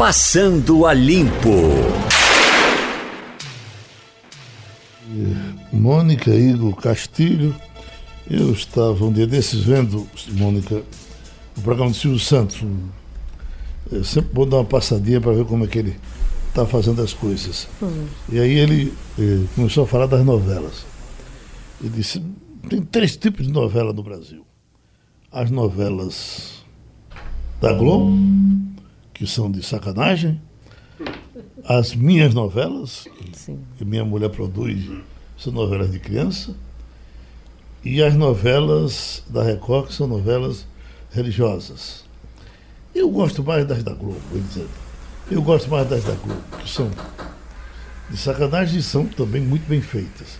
[0.00, 1.50] Passando a Limpo.
[5.70, 7.54] Mônica Igor Castilho,
[8.26, 10.82] eu estava um dia desses vendo, Mônica,
[11.54, 12.64] o programa de Silvio Santos.
[13.92, 16.00] Eu sempre vou dar uma passadinha para ver como é que ele
[16.48, 17.68] está fazendo as coisas.
[17.82, 18.06] Uhum.
[18.32, 20.86] E aí ele eh, começou a falar das novelas.
[21.78, 22.24] E disse:
[22.70, 24.46] tem três tipos de novela no Brasil.
[25.30, 26.64] As novelas
[27.60, 28.16] da Globo,
[29.20, 30.40] que são de sacanagem,
[31.62, 33.58] as minhas novelas, Sim.
[33.76, 34.90] que minha mulher produz,
[35.36, 36.56] são novelas de criança,
[37.84, 40.66] e as novelas da Record, que são novelas
[41.10, 42.06] religiosas.
[42.94, 44.66] Eu gosto mais das da Globo, vou dizer.
[45.30, 46.90] Eu gosto mais das da Globo, que são
[48.08, 50.38] de sacanagem e são também muito bem feitas.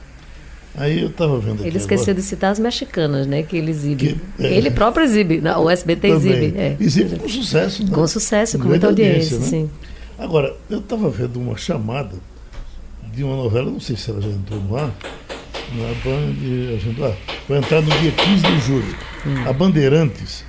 [0.77, 1.65] Aí eu estava vendo.
[1.65, 3.42] Ele esqueceu agora, de citar as mexicanas, né?
[3.42, 4.20] Que ele exibe.
[4.37, 6.33] Que, é, ele próprio exibe, o SBT também.
[6.33, 6.59] exibe.
[6.59, 6.77] É.
[6.79, 7.84] Exibe com sucesso.
[7.84, 7.91] Né?
[7.93, 9.69] Com sucesso, com muita audiência, audiência né?
[9.69, 9.70] sim.
[10.19, 12.15] Agora, eu estava vendo uma chamada
[13.13, 14.95] de uma novela, não sei se ela já entrou no ar,
[15.73, 17.16] na Band, ah,
[17.48, 18.96] vai entrar no dia 15 de julho.
[19.26, 19.48] Hum.
[19.48, 20.45] A Bandeirantes,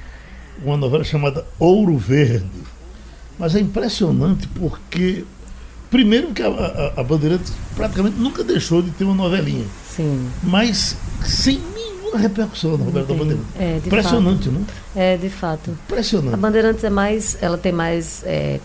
[0.64, 2.46] uma novela chamada Ouro Verde.
[3.40, 5.24] Mas é impressionante porque,
[5.90, 9.66] primeiro que a, a, a Bandeirantes praticamente nunca deixou de ter uma novelinha.
[9.96, 10.28] Sim.
[10.44, 13.46] Mas sem nenhuma repercussão na da Bandeirantes.
[13.60, 14.52] É, Impressionante, fato.
[14.52, 14.66] não?
[14.96, 15.72] É, de fato.
[15.72, 16.34] Impressionante.
[16.34, 18.60] A Bandeirantes é mais, ela tem mais é,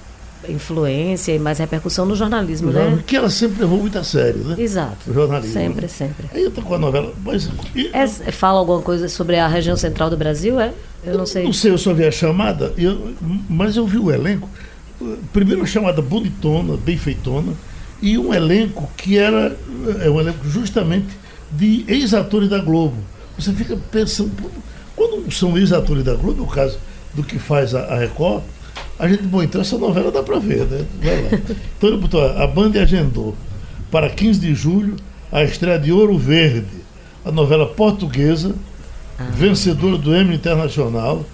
[0.48, 3.02] influência e mais repercussão no jornalismo, né?
[3.06, 4.56] Que ela sempre levou muito a sério, né?
[4.58, 5.10] Exato.
[5.10, 5.52] O jornalismo.
[5.52, 5.88] Sempre, né?
[5.88, 6.26] sempre.
[6.32, 7.12] Aí eu tô com a novela.
[7.24, 10.72] Mas, e, é, fala alguma coisa sobre a região central do Brasil, é?
[11.04, 11.44] Eu, eu não sei.
[11.44, 13.14] Não sei, eu só vi a chamada, eu,
[13.48, 14.48] mas eu vi o elenco.
[15.32, 17.52] Primeiro uma chamada bonitona, bem feitona,
[18.06, 19.56] e um elenco que era
[20.00, 21.08] é um elenco justamente
[21.50, 22.96] de ex-atores da Globo.
[23.36, 24.30] Você fica pensando,
[24.94, 26.78] quando são ex-atores da Globo, é o caso
[27.12, 28.44] do que faz a, a Record,
[28.96, 30.86] a gente, bom, então essa novela dá para ver, né?
[31.02, 31.28] Vai lá.
[31.76, 33.36] Então ele botou, a Band agendou
[33.90, 34.94] para 15 de julho
[35.32, 36.84] a estreia de Ouro Verde,
[37.24, 38.54] a novela portuguesa,
[39.18, 39.24] ah.
[39.32, 41.24] vencedora do Emmy Internacional,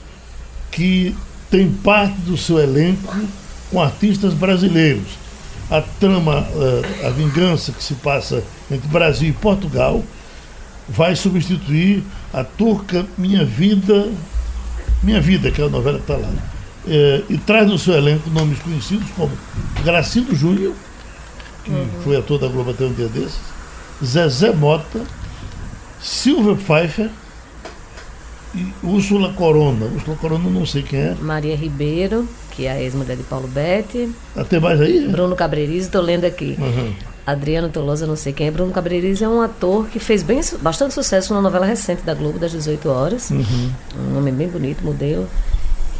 [0.70, 1.14] que
[1.50, 3.14] tem parte do seu elenco
[3.70, 5.21] com artistas brasileiros.
[5.72, 10.04] A trama, eh, a vingança que se passa entre Brasil e Portugal,
[10.88, 14.12] vai substituir a turca Minha Vida,
[15.02, 16.30] Minha Vida, que é a novela que está lá
[16.86, 19.30] é, e traz no seu elenco nomes conhecidos como
[19.84, 20.74] Gracindo Júnior,
[21.64, 21.88] que uhum.
[22.02, 23.40] foi ator da Globo até um dia desses,
[24.04, 25.00] Zezé Mota,
[26.00, 27.10] Silvia Pfeiffer
[28.54, 29.86] e Úrsula Corona.
[29.86, 31.16] Úrsula Corona não sei quem é.
[31.20, 34.10] Maria Ribeiro, que é a ex-mulher de Paulo Betti.
[34.36, 35.08] Até mais aí?
[35.08, 36.56] Bruno Cabreiriz, estou lendo aqui.
[36.58, 36.92] Uhum.
[37.26, 38.50] Adriano Tolosa, não sei quem é.
[38.50, 42.38] Bruno Cabreiriz é um ator que fez bem, bastante sucesso numa novela recente da Globo,
[42.38, 43.30] das 18 horas.
[43.30, 43.70] Uhum.
[44.12, 45.28] Um homem bem bonito, modelo.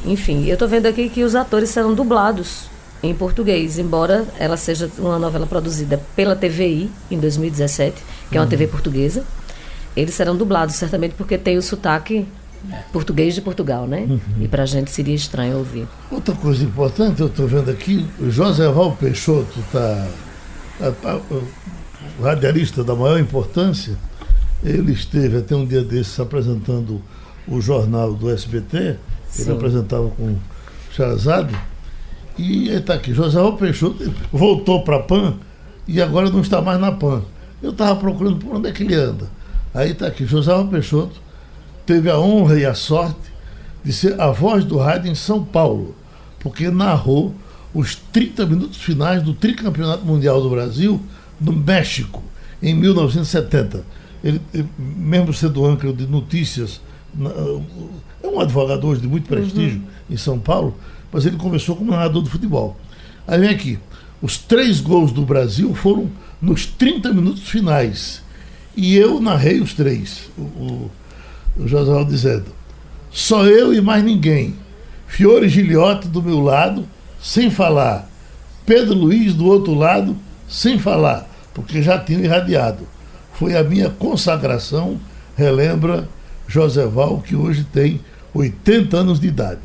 [0.05, 2.65] Enfim, eu estou vendo aqui que os atores serão dublados
[3.03, 7.97] em português, embora ela seja uma novela produzida pela TVI em 2017,
[8.31, 8.51] que é uma uhum.
[8.51, 9.25] TV portuguesa.
[9.97, 12.27] Eles serão dublados, certamente, porque tem o sotaque
[12.93, 14.07] português de Portugal, né?
[14.09, 14.21] Uhum.
[14.41, 15.87] E para a gente seria estranho ouvir.
[16.11, 20.09] Outra coisa importante, eu estou vendo aqui, o José Val Peixoto está
[22.19, 23.97] o radialista da maior importância.
[24.63, 27.03] Ele esteve até um dia desses apresentando
[27.49, 28.97] o jornal do SBT
[29.39, 29.53] ele Sim.
[29.53, 30.37] apresentava com
[30.91, 31.55] Charazade.
[32.39, 33.15] E ele está aqui.
[33.15, 35.35] José Raul Peixoto voltou para a PAN
[35.89, 37.23] e agora não está mais na PAN.
[37.63, 39.29] Eu estava procurando por onde é que ele anda.
[39.75, 40.27] Aí está aqui.
[40.27, 41.21] José Raul Peixoto
[41.93, 43.31] teve a honra e a sorte
[43.85, 45.95] de ser a voz do rádio em São Paulo,
[46.41, 47.35] porque narrou
[47.75, 50.99] os 30 minutos finais do tricampeonato mundial do Brasil
[51.39, 52.23] no México,
[52.63, 53.85] em 1970.
[54.25, 54.41] Ele,
[54.79, 56.81] mesmo sendo âncora de notícias
[58.23, 59.87] é um advogado hoje de muito prestígio uhum.
[60.09, 60.75] em São Paulo,
[61.13, 62.75] mas ele começou como narrador de futebol.
[63.27, 63.79] Aí vem aqui,
[64.23, 66.11] os três gols do Brasil foram
[66.41, 68.23] nos 30 minutos finais.
[68.75, 70.31] E eu narrei os três.
[70.39, 70.91] O, o,
[71.57, 72.47] o José dizendo,
[73.11, 74.57] só eu e mais ninguém.
[75.07, 76.89] Fiore Giliotti do meu lado,
[77.21, 78.09] sem falar.
[78.65, 80.17] Pedro Luiz do outro lado,
[80.49, 82.87] sem falar, porque já tinha irradiado.
[83.35, 84.99] Foi a minha consagração,
[85.37, 86.09] relembra
[86.47, 88.01] Joseval, que hoje tem
[88.33, 89.61] 80 anos de idade.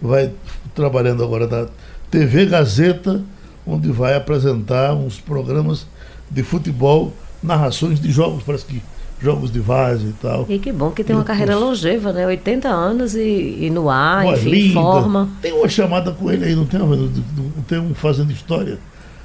[0.00, 0.30] Vai
[0.74, 1.66] trabalhando agora na
[2.10, 3.22] TV Gazeta,
[3.66, 5.86] onde vai apresentar uns programas
[6.30, 7.12] de futebol,
[7.42, 8.82] narrações de jogos, parece que
[9.22, 10.46] jogos de várzea e tal.
[10.48, 12.26] E que bom que tem uma carreira longeva, né?
[12.26, 14.80] 80 anos e, e no ar, Pô, enfim, linda.
[14.80, 15.28] forma.
[15.40, 18.78] Tem uma chamada com ele aí, não tem, não tem um fazendo história.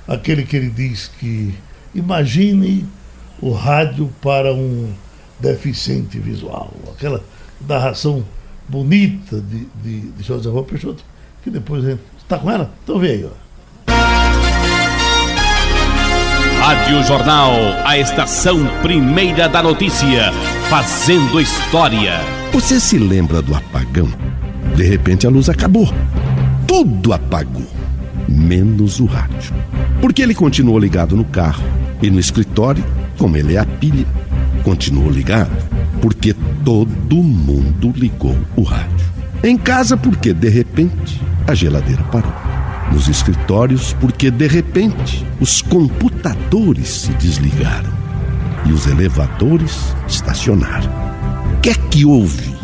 [0.08, 1.54] Aquele que ele diz que
[1.94, 2.86] imagine
[3.42, 4.90] o rádio para um
[5.40, 6.72] deficiente visual.
[6.96, 7.24] Aquela
[7.68, 8.24] narração
[8.70, 11.04] bonita de, de, de José Rua Peixoto,
[11.44, 11.84] que depois
[12.18, 12.72] está com ela?
[12.84, 13.47] Então vê aí, ó.
[16.59, 17.54] Rádio Jornal,
[17.86, 20.31] a estação primeira da notícia,
[20.69, 22.19] fazendo história.
[22.51, 24.09] Você se lembra do apagão?
[24.75, 25.88] De repente a luz acabou.
[26.68, 27.65] Tudo apagou,
[28.27, 29.54] menos o rádio.
[30.01, 31.63] Porque ele continuou ligado no carro
[32.01, 32.83] e no escritório,
[33.18, 34.06] como ele é a pilha,
[34.63, 35.56] continuou ligado.
[36.01, 39.07] Porque todo mundo ligou o rádio.
[39.42, 42.56] Em casa, porque de repente a geladeira parou
[42.92, 47.92] nos escritórios porque de repente os computadores se desligaram
[48.66, 50.89] e os elevadores estacionaram.
[51.54, 52.56] O que é que houve?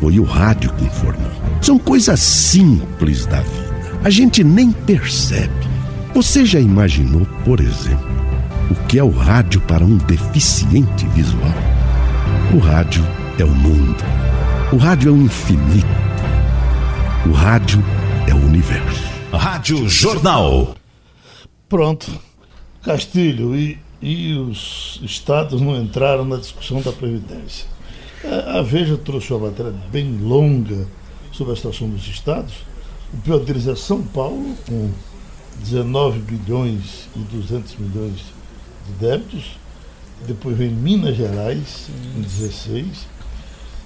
[0.00, 1.30] Foi o rádio que informou.
[1.60, 3.98] São coisas simples da vida.
[4.04, 5.52] A gente nem percebe.
[6.14, 8.08] Você já imaginou, por exemplo,
[8.70, 11.54] o que é o rádio para um deficiente visual?
[12.54, 13.04] O rádio
[13.38, 14.04] é o mundo.
[14.72, 15.86] O rádio é o infinito.
[17.26, 17.82] O rádio
[18.26, 19.17] é o universo.
[19.38, 20.74] Rádio Jornal.
[21.68, 22.10] Pronto.
[22.82, 27.66] Castilho e, e os estados não entraram na discussão da Previdência.
[28.52, 30.88] A Veja trouxe uma matéria bem longa
[31.30, 32.52] sobre a situação dos estados.
[33.14, 34.90] O pior deles é São Paulo, com
[35.60, 38.16] 19 bilhões e 200 milhões
[38.86, 39.56] de débitos.
[40.26, 43.06] Depois vem Minas Gerais, em 16.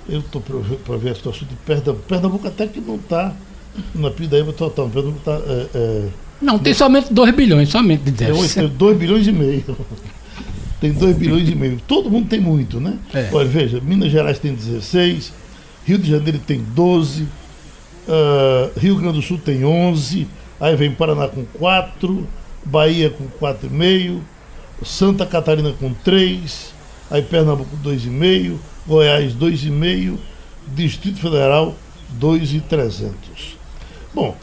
[0.08, 2.08] Eu estou para ver a situação de Pernambuco.
[2.08, 3.36] Pernambuco até que não está
[3.94, 4.88] na Pidaíba total.
[4.88, 5.32] Pernambuco está.
[5.32, 6.08] É, é,
[6.40, 8.54] não, tem somente 2 bilhões, somente de déficit.
[8.54, 9.64] Tem 2 bilhões e meio.
[10.80, 11.80] tem 2 bilhões e meio.
[11.86, 12.98] Todo mundo tem muito, né?
[13.14, 13.28] É.
[13.32, 15.32] Olha, veja, Minas Gerais tem 16,
[15.86, 17.28] Rio de Janeiro tem 12, uh,
[18.08, 20.26] ah, Rio Grande do Sul tem 11,
[20.60, 22.26] aí vem Paraná com 4,
[22.64, 24.18] Bahia com 4,5,
[24.84, 26.74] Santa Catarina com 3,
[27.08, 30.16] aí Pernambuco 2,5, Goiás 2,5,
[30.74, 31.76] Distrito Federal
[32.10, 33.61] 2,300.
[34.14, 34.36] Bom,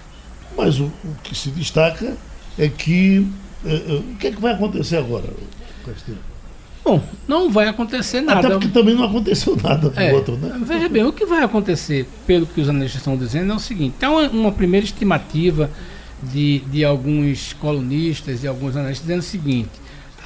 [0.58, 2.16] mas o, o, que se destaca
[2.58, 3.26] é que.
[3.66, 5.26] É, é, o que é que vai acontecer agora,
[5.86, 6.18] Castilho?
[6.84, 8.40] Bom, não vai acontecer nada.
[8.40, 10.60] Até porque também não aconteceu nada com é, o outro, né?
[10.64, 13.96] Veja bem, o que vai acontecer, pelo que os analistas estão dizendo, é o seguinte:
[14.00, 15.70] tem uma, uma primeira estimativa
[16.24, 19.70] de, de alguns colunistas e alguns analistas dizendo o seguinte: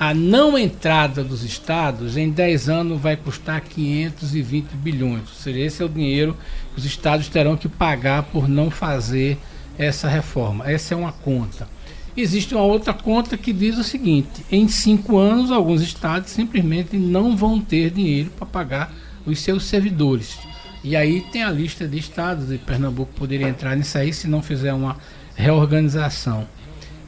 [0.03, 5.29] a não entrada dos estados em 10 anos vai custar 520 bilhões.
[5.29, 6.35] Ou seja, esse é o dinheiro
[6.73, 9.37] que os estados terão que pagar por não fazer
[9.77, 10.69] essa reforma.
[10.69, 11.69] Essa é uma conta.
[12.17, 17.37] Existe uma outra conta que diz o seguinte: em cinco anos, alguns estados simplesmente não
[17.37, 18.93] vão ter dinheiro para pagar
[19.25, 20.37] os seus servidores.
[20.83, 24.43] E aí tem a lista de estados, e Pernambuco poderia entrar nisso aí se não
[24.43, 24.97] fizer uma
[25.33, 26.45] reorganização.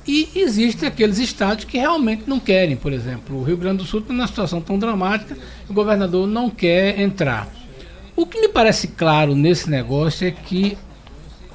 [0.07, 4.01] E existem aqueles estados que realmente não querem, por exemplo, o Rio Grande do Sul
[4.01, 5.35] está numa situação tão dramática,
[5.67, 7.47] o governador não quer entrar.
[8.15, 10.77] O que me parece claro nesse negócio é que,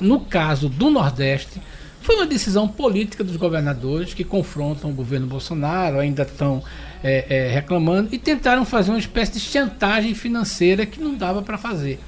[0.00, 1.60] no caso do Nordeste,
[2.02, 6.62] foi uma decisão política dos governadores que confrontam o governo Bolsonaro, ainda estão
[7.04, 11.56] é, é, reclamando, e tentaram fazer uma espécie de chantagem financeira que não dava para
[11.56, 12.00] fazer.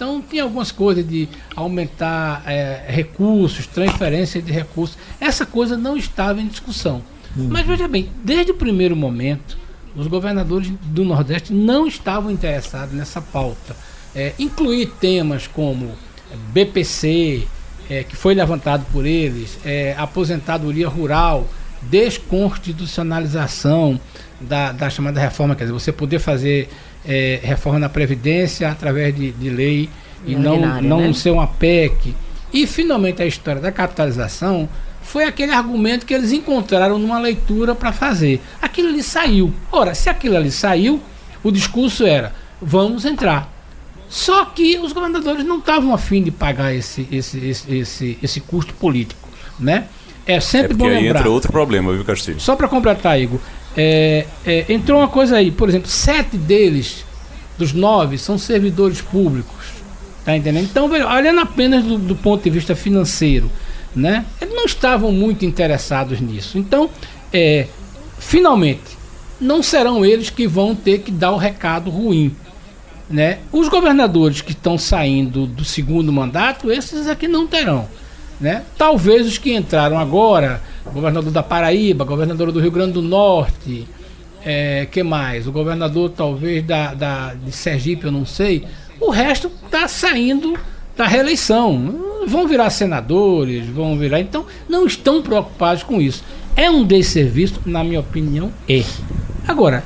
[0.00, 4.96] Então tinha algumas coisas de aumentar é, recursos, transferência de recursos.
[5.20, 7.02] Essa coisa não estava em discussão.
[7.36, 7.48] Uhum.
[7.50, 9.58] Mas veja bem, desde o primeiro momento,
[9.94, 13.76] os governadores do Nordeste não estavam interessados nessa pauta.
[14.14, 15.90] É, incluir temas como
[16.50, 17.46] BPC,
[17.90, 21.46] é, que foi levantado por eles, é, aposentadoria rural,
[21.82, 24.00] desconstitucionalização
[24.40, 26.70] da, da chamada reforma, quer dizer, você poder fazer
[27.06, 29.88] é, reforma na Previdência através de, de lei
[30.26, 31.12] e não, não né?
[31.12, 32.14] ser uma PEC.
[32.52, 34.68] E finalmente a história da capitalização
[35.02, 38.40] foi aquele argumento que eles encontraram numa leitura para fazer.
[38.60, 39.52] Aquilo ali saiu.
[39.72, 41.00] Ora, se aquilo ali saiu,
[41.42, 43.50] o discurso era: vamos entrar.
[44.08, 48.74] Só que os governadores não estavam afim de pagar esse, esse, esse, esse, esse custo
[48.74, 49.28] político.
[49.58, 49.84] Né?
[50.26, 51.00] É sempre é bom lembrar.
[51.00, 52.40] aí entra outro problema, viu, Castilho?
[52.40, 53.38] Só para completar, Igor.
[53.76, 57.04] É, é, entrou uma coisa aí, por exemplo, sete deles,
[57.56, 59.80] dos nove, são servidores públicos.
[60.24, 60.64] Tá entendendo?
[60.64, 63.50] Então, olhando apenas do, do ponto de vista financeiro,
[63.94, 64.24] né?
[64.40, 66.58] Eles não estavam muito interessados nisso.
[66.58, 66.90] Então,
[67.32, 67.66] é,
[68.18, 68.98] finalmente,
[69.40, 72.34] não serão eles que vão ter que dar o recado ruim.
[73.08, 73.38] Né?
[73.50, 77.88] Os governadores que estão saindo do segundo mandato, esses aqui não terão.
[78.40, 78.62] Né?
[78.78, 83.86] Talvez os que entraram agora, governador da Paraíba, governador do Rio Grande do Norte,
[84.44, 85.46] é, que mais?
[85.46, 88.64] O governador talvez da, da, de Sergipe, eu não sei.
[89.00, 90.58] O resto está saindo
[90.96, 92.08] da reeleição.
[92.26, 94.20] Vão virar senadores, vão virar.
[94.20, 96.22] Então, não estão preocupados com isso.
[96.54, 98.84] É um desserviço, na minha opinião, é.
[99.48, 99.84] Agora,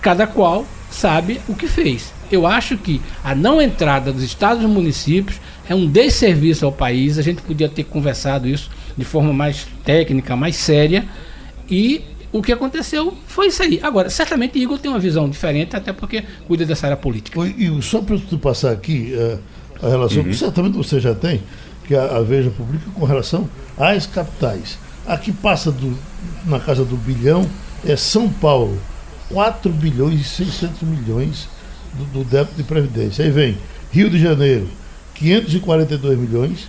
[0.00, 2.12] cada qual sabe o que fez.
[2.30, 7.18] Eu acho que a não entrada dos estados e municípios é um desserviço ao país.
[7.18, 11.06] A gente podia ter conversado isso de forma mais técnica, mais séria.
[11.68, 13.80] E o que aconteceu foi isso aí.
[13.82, 17.40] Agora, certamente Igor tem uma visão diferente, até porque cuida dessa área política.
[17.46, 20.28] E só para tu passar aqui uh, a relação, uhum.
[20.28, 21.42] que certamente você já tem,
[21.86, 24.78] que a, a Veja publica com relação às capitais.
[25.06, 25.96] Aqui passa do,
[26.46, 27.48] na casa do bilhão
[27.84, 28.78] é São Paulo,
[29.30, 31.48] 4 bilhões e 600 milhões
[31.94, 33.24] do, do débito de previdência.
[33.24, 33.56] Aí vem
[33.90, 34.68] Rio de Janeiro,
[35.14, 36.68] 542 milhões,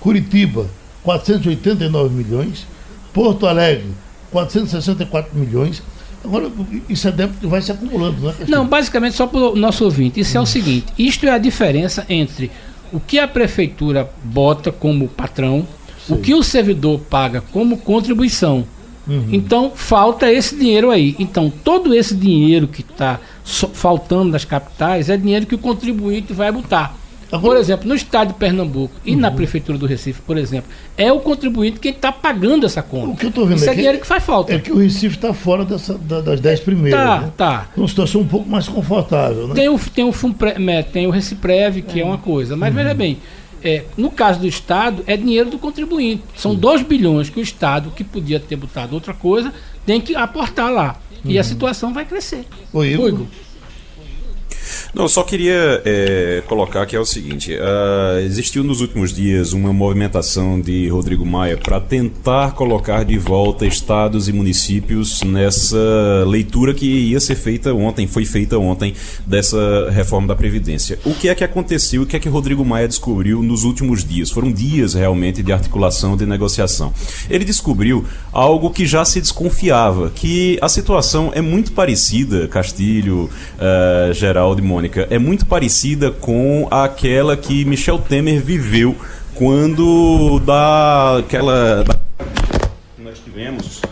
[0.00, 0.66] Curitiba,
[1.06, 2.66] 489 milhões,
[3.14, 3.86] Porto Alegre,
[4.32, 5.80] 464 milhões.
[6.24, 6.50] Agora,
[6.88, 8.34] isso é débito que vai se acumulando, não é?
[8.48, 10.40] Não, basicamente, só para o nosso ouvinte, isso hum.
[10.40, 12.50] é o seguinte: isto é a diferença entre
[12.92, 15.64] o que a prefeitura bota como patrão,
[16.04, 16.14] Sim.
[16.14, 18.66] o que o servidor paga como contribuição.
[19.06, 19.28] Uhum.
[19.30, 21.14] Então, falta esse dinheiro aí.
[21.20, 26.50] Então, todo esse dinheiro que está faltando nas capitais é dinheiro que o contribuinte vai
[26.50, 26.96] botar.
[27.40, 29.20] Por exemplo, no estado de Pernambuco e uhum.
[29.20, 33.08] na prefeitura do Recife, por exemplo, é o contribuinte quem está pagando essa conta.
[33.08, 34.54] O que eu estou vendo Isso é, é dinheiro que faz falta.
[34.54, 37.00] É que o Recife está fora dessa, da, das dez primeiras.
[37.00, 37.32] Tá, né?
[37.36, 37.68] tá.
[37.76, 39.48] Uma situação um pouco mais confortável.
[39.48, 39.54] Né?
[39.54, 40.52] Tem o, tem o, Fumpre,
[40.92, 42.02] tem o Reciprev, que é.
[42.02, 42.56] é uma coisa.
[42.56, 42.82] Mas uhum.
[42.82, 43.18] veja bem,
[43.62, 46.22] é, no caso do Estado, é dinheiro do contribuinte.
[46.36, 49.52] São 2 bilhões que o Estado, que podia ter botado outra coisa,
[49.84, 50.96] tem que aportar lá.
[51.24, 51.32] Uhum.
[51.32, 51.48] E a uhum.
[51.48, 52.44] situação vai crescer.
[52.72, 53.26] Oi, Igor.
[54.94, 59.52] Não, eu só queria é, colocar que é o seguinte: uh, existiu nos últimos dias
[59.52, 65.76] uma movimentação de Rodrigo Maia para tentar colocar de volta estados e municípios nessa
[66.26, 68.94] leitura que ia ser feita ontem, foi feita ontem,
[69.26, 70.98] dessa reforma da Previdência.
[71.04, 72.02] O que é que aconteceu?
[72.02, 74.30] O que é que Rodrigo Maia descobriu nos últimos dias?
[74.30, 76.92] Foram dias realmente de articulação, de negociação.
[77.28, 84.12] Ele descobriu algo que já se desconfiava, que a situação é muito parecida, Castilho, uh,
[84.12, 88.96] Geraldo e Mônica, é muito parecida com aquela que Michel Temer viveu
[89.34, 91.96] quando da aquela da,
[92.98, 93.82] nós tivemos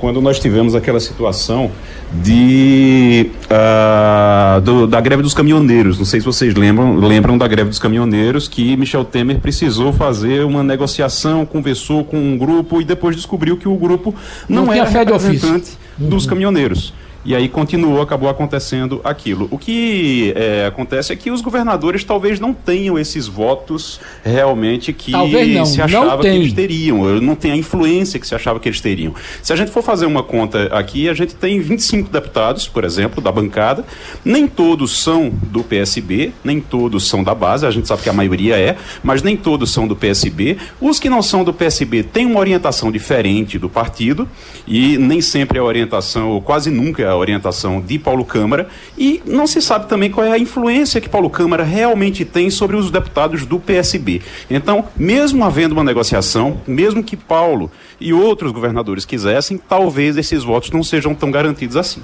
[0.00, 1.70] quando nós tivemos aquela situação
[2.12, 5.98] de uh, do, da greve dos caminhoneiros.
[5.98, 10.44] Não sei se vocês lembram, lembram da greve dos caminhoneiros que Michel Temer precisou fazer
[10.44, 14.14] uma negociação, conversou com um grupo e depois descobriu que o grupo
[14.48, 16.30] não, não era representante dos uhum.
[16.30, 16.94] caminhoneiros.
[17.22, 19.46] E aí continuou, acabou acontecendo aquilo.
[19.50, 25.12] O que é, acontece é que os governadores talvez não tenham esses votos realmente que
[25.12, 27.20] não, se achava que eles teriam.
[27.20, 29.14] Não tem a influência que se achava que eles teriam.
[29.42, 33.22] Se a gente for fazer uma conta aqui, a gente tem 25 deputados, por exemplo,
[33.22, 33.84] da bancada.
[34.24, 38.14] Nem todos são do PSB, nem todos são da base, a gente sabe que a
[38.14, 40.56] maioria é, mas nem todos são do PSB.
[40.80, 44.26] Os que não são do PSB têm uma orientação diferente do partido
[44.66, 49.46] e nem sempre a orientação, ou quase nunca a orientação de Paulo Câmara, e não
[49.46, 53.44] se sabe também qual é a influência que Paulo Câmara realmente tem sobre os deputados
[53.46, 54.22] do PSB.
[54.50, 60.70] Então, mesmo havendo uma negociação, mesmo que Paulo e outros governadores quisessem, talvez esses votos
[60.70, 62.02] não sejam tão garantidos assim.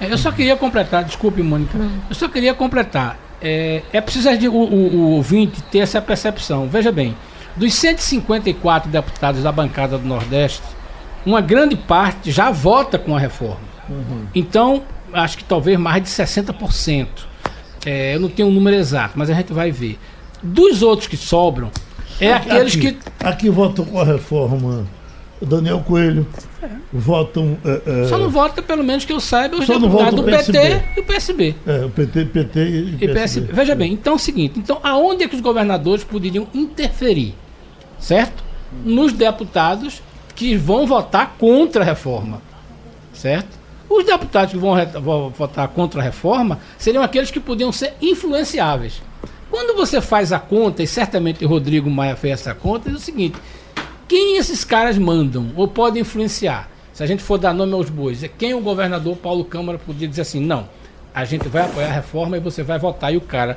[0.00, 1.76] É, eu só queria completar, desculpe, Mônica,
[2.08, 3.18] eu só queria completar.
[3.40, 6.68] É, é preciso de, o, o, o ouvinte ter essa percepção.
[6.68, 7.16] Veja bem,
[7.56, 10.62] dos 154 deputados da bancada do Nordeste,
[11.26, 13.77] uma grande parte já vota com a reforma.
[13.88, 14.26] Uhum.
[14.34, 17.06] Então, acho que talvez mais de 60%.
[17.86, 19.98] É, eu não tenho o um número exato, mas a gente vai ver.
[20.42, 21.70] Dos outros que sobram,
[22.20, 22.98] é aqui, aqueles que.
[23.20, 24.86] Aqui votam com a reforma.
[25.40, 26.26] Daniel Coelho.
[26.62, 26.68] É.
[26.92, 27.56] Votam.
[27.64, 31.00] É, é, Só não vota, pelo menos que eu saiba, os deputados do PT e
[31.00, 31.54] o PSB.
[31.66, 33.14] É, o PT, PT e, e PSB.
[33.14, 33.52] PSB.
[33.52, 37.34] Veja bem, então é o seguinte: então, aonde é que os governadores poderiam interferir?
[37.98, 38.42] Certo?
[38.84, 40.02] Nos deputados
[40.34, 42.42] que vão votar contra a reforma.
[43.12, 43.57] Certo?
[43.88, 49.00] Os deputados que vão, votar contra a reforma seriam aqueles que podiam ser influenciáveis.
[49.50, 52.98] Quando você faz a conta, e certamente o Rodrigo Maia fez essa conta, é o
[52.98, 53.38] seguinte:
[54.06, 56.68] quem esses caras mandam ou podem influenciar?
[56.92, 60.06] Se a gente for dar nome aos bois, é quem o governador Paulo Câmara podia
[60.06, 60.68] dizer assim: não,
[61.14, 63.56] a gente vai apoiar a reforma e você vai votar, e o cara,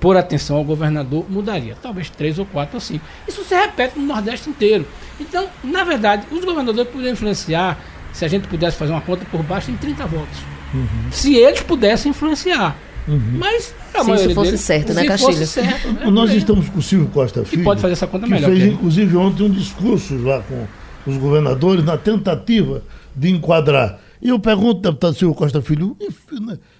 [0.00, 1.76] por atenção ao governador, mudaria.
[1.82, 3.04] Talvez três ou quatro ou cinco.
[3.28, 4.86] Isso se repete no Nordeste inteiro.
[5.20, 7.78] Então, na verdade, os governadores poderiam influenciar
[8.14, 10.38] se a gente pudesse fazer uma conta por baixo, em 30 votos.
[10.72, 11.10] Uhum.
[11.10, 12.76] Se eles pudessem influenciar.
[13.06, 13.20] Uhum.
[13.38, 15.46] Mas a se isso fosse deles, certo, né, Castilho?
[15.46, 16.10] Certo, né?
[16.10, 17.58] Nós estamos com o Silvio Costa Filho.
[17.58, 18.50] Que pode fazer essa conta que melhor.
[18.50, 20.66] fez, inclusive, ontem um discurso lá com
[21.10, 22.82] os governadores na tentativa
[23.14, 23.98] de enquadrar.
[24.22, 25.96] E eu pergunto, deputado Silvio Costa Filho,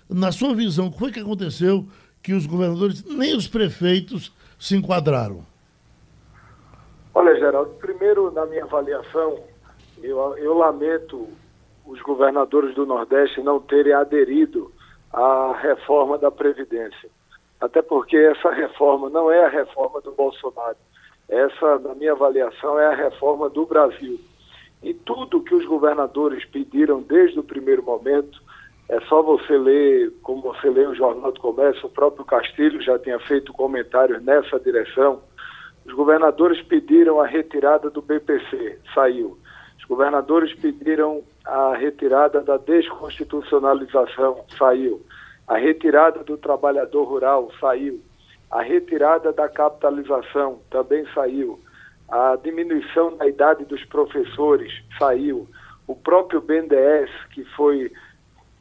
[0.09, 1.87] na sua visão, o que foi que aconteceu
[2.23, 5.45] que os governadores, nem os prefeitos, se enquadraram?
[7.13, 9.41] Olha, Geraldo, primeiro, na minha avaliação,
[10.05, 11.29] eu, eu lamento
[11.87, 14.71] os governadores do Nordeste não terem aderido
[15.13, 17.11] à reforma da Previdência.
[17.61, 20.77] Até porque essa reforma não é a reforma do Bolsonaro.
[21.29, 24.21] Essa, na minha avaliação, é a reforma do Brasil.
[24.83, 28.43] E tudo que os governadores pediram desde o primeiro momento,
[28.89, 32.99] é só você ler, como você lê o Jornal do Comércio, o próprio Castilho já
[32.99, 35.23] tinha feito comentários nessa direção.
[35.87, 39.39] Os governadores pediram a retirada do BPC, saiu.
[39.85, 45.03] Os governadores pediram a retirada da desconstitucionalização, saiu.
[45.47, 48.01] A retirada do trabalhador rural, saiu.
[48.51, 51.61] A retirada da capitalização, também saiu.
[52.09, 55.47] A diminuição da idade dos professores, saiu.
[55.87, 57.93] O próprio BNDES, que foi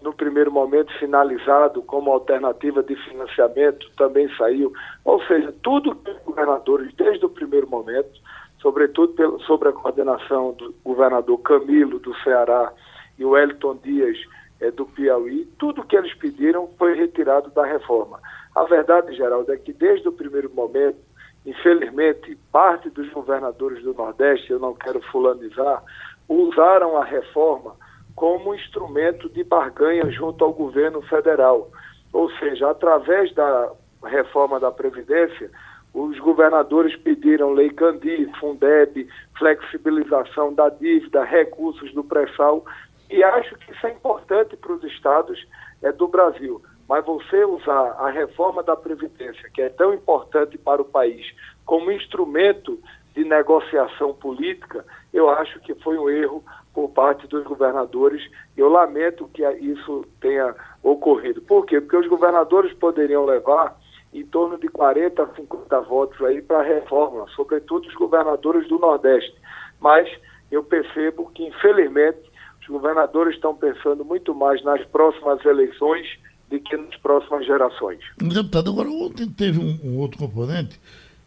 [0.02, 4.74] no primeiro momento finalizado como alternativa de financiamento, também saiu.
[5.06, 8.20] Ou seja, tudo que os governadores, desde o primeiro momento,
[8.64, 12.72] sobretudo pelo, sobre a coordenação do governador Camilo, do Ceará,
[13.20, 14.18] e o Elton Dias,
[14.60, 18.20] é, do Piauí, tudo que eles pediram foi retirado da reforma.
[18.56, 20.98] A verdade, Geraldo, é que desde o primeiro momento,
[21.46, 25.84] infelizmente, parte dos governadores do Nordeste, eu não quero fulanizar,
[26.30, 27.76] usaram a reforma
[28.16, 31.70] como instrumento de barganha junto ao governo federal.
[32.14, 33.72] Ou seja, através da
[34.06, 35.52] reforma da Previdência,
[35.94, 39.08] os governadores pediram lei Candi, Fundeb,
[39.38, 42.66] flexibilização da dívida, recursos do pré-sal,
[43.10, 45.46] e acho que isso é importante para os estados
[45.84, 46.62] é, do Brasil.
[46.90, 51.26] Mas você usar a reforma da Previdência, que é tão importante para o país,
[51.64, 52.80] como instrumento
[53.14, 54.84] de negociação política,
[55.14, 58.28] eu acho que foi um erro por parte dos governadores.
[58.58, 61.40] Eu lamento que isso tenha ocorrido.
[61.42, 61.80] Por quê?
[61.80, 63.78] Porque os governadores poderiam levar
[64.14, 68.78] em torno de 40 a 50 votos aí para a reforma, sobretudo os governadores do
[68.78, 69.34] Nordeste.
[69.80, 70.10] Mas
[70.52, 72.20] eu percebo que, infelizmente,
[72.62, 76.08] os governadores estão pensando muito mais nas próximas eleições
[76.50, 78.00] do que nas próximas gerações.
[78.18, 80.80] Deputado, agora ontem teve um, um outro componente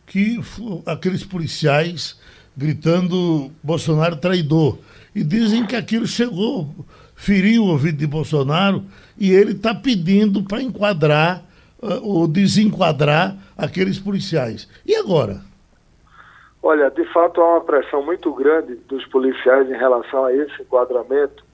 [0.07, 0.39] que
[0.87, 2.21] aqueles policiais
[2.57, 4.79] gritando Bolsonaro traidor.
[5.15, 6.75] E dizem que aquilo chegou,
[7.15, 8.85] feriu o ouvido de Bolsonaro
[9.19, 11.45] e ele está pedindo para enquadrar
[11.83, 14.69] uh, ou desenquadrar aqueles policiais.
[14.85, 15.41] E agora?
[16.63, 21.45] Olha, de fato há uma pressão muito grande dos policiais em relação a esse enquadramento.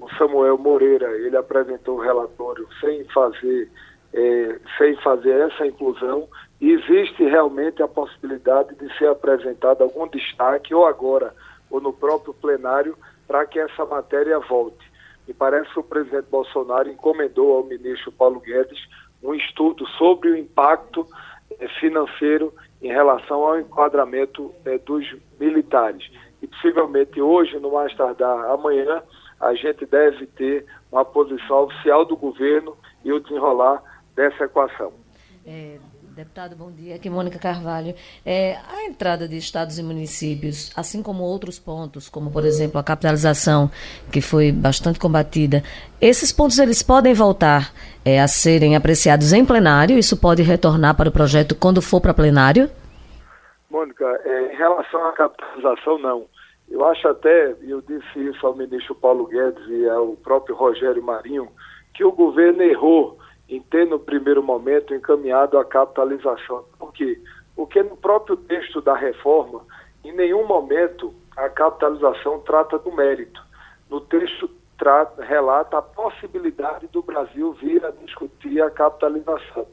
[0.00, 3.70] O Samuel Moreira, ele apresentou o relatório sem fazer,
[4.12, 6.26] é, sem fazer essa inclusão.
[6.60, 11.34] E existe realmente a possibilidade de ser apresentado algum destaque, ou agora
[11.70, 14.90] ou no próprio plenário para que essa matéria volte.
[15.26, 18.78] Me parece que o presidente Bolsonaro encomendou ao ministro Paulo Guedes
[19.24, 21.06] um estudo sobre o impacto
[21.58, 26.10] eh, financeiro em relação ao enquadramento eh, dos militares.
[26.42, 29.02] E possivelmente hoje, no mais tardar amanhã,
[29.40, 33.82] a gente deve ter uma posição oficial do governo e o desenrolar
[34.14, 34.92] dessa equação.
[35.46, 35.78] É,
[36.14, 36.94] Deputado, bom dia.
[36.94, 37.92] Aqui Mônica Carvalho.
[38.24, 42.84] É, a entrada de estados e municípios, assim como outros pontos, como por exemplo a
[42.84, 43.68] capitalização,
[44.12, 45.60] que foi bastante combatida,
[46.00, 47.72] esses pontos eles podem voltar
[48.04, 49.98] é, a serem apreciados em plenário?
[49.98, 52.70] Isso pode retornar para o projeto quando for para plenário?
[53.68, 56.26] Mônica, é, em relação à capitalização, não.
[56.70, 61.48] Eu acho até, eu disse isso ao ministro Paulo Guedes e ao próprio Rogério Marinho,
[61.92, 66.64] que o governo errou em ter no primeiro momento encaminhado a capitalização.
[66.78, 67.20] Por quê?
[67.54, 69.62] Porque no próprio texto da reforma,
[70.04, 73.42] em nenhum momento a capitalização trata do mérito.
[73.90, 79.66] No texto trata, relata a possibilidade do Brasil vir a discutir a capitalização.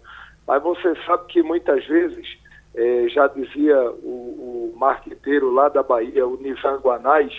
[0.48, 2.38] Mas você sabe que muitas vezes,
[2.76, 7.34] eh, já dizia o, o marqueteiro lá da Bahia, o Nizam Guanais,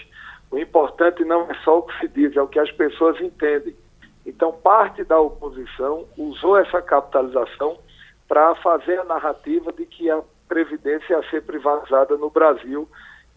[0.50, 3.74] o importante não é só o que se diz, é o que as pessoas entendem.
[4.24, 7.78] Então, parte da oposição usou essa capitalização
[8.28, 12.86] para fazer a narrativa de que a Previdência ia ser privatizada no Brasil,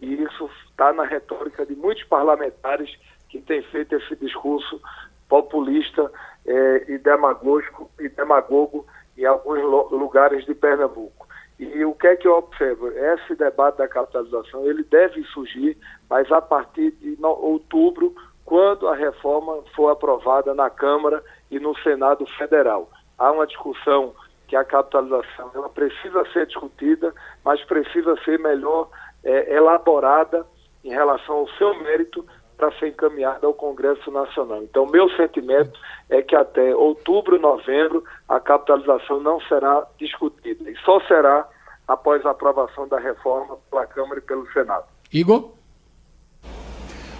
[0.00, 2.94] e isso está na retórica de muitos parlamentares
[3.28, 4.80] que têm feito esse discurso
[5.28, 6.12] populista
[6.44, 11.26] eh, e, demagógico, e demagogo em alguns lugares de Pernambuco.
[11.58, 12.88] E o que é que eu observo?
[12.88, 15.76] Esse debate da capitalização ele deve surgir,
[16.08, 18.14] mas a partir de outubro
[18.46, 22.88] quando a reforma for aprovada na Câmara e no Senado Federal.
[23.18, 24.14] Há uma discussão
[24.46, 27.12] que a capitalização ela precisa ser discutida,
[27.44, 28.88] mas precisa ser melhor
[29.24, 30.46] é, elaborada
[30.84, 32.24] em relação ao seu mérito
[32.56, 34.62] para ser encaminhada ao Congresso Nacional.
[34.62, 35.78] Então, meu sentimento
[36.08, 41.46] é que até outubro, novembro, a capitalização não será discutida e só será
[41.88, 44.86] após a aprovação da reforma pela Câmara e pelo Senado.
[45.12, 45.55] Igor?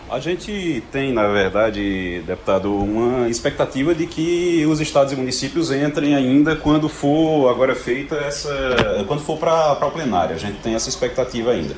[0.09, 6.15] A gente tem, na verdade, deputado, uma expectativa de que os estados e municípios entrem
[6.15, 9.05] ainda quando for agora feita essa.
[9.09, 10.37] quando for para o plenário.
[10.37, 11.75] A gente tem essa expectativa ainda.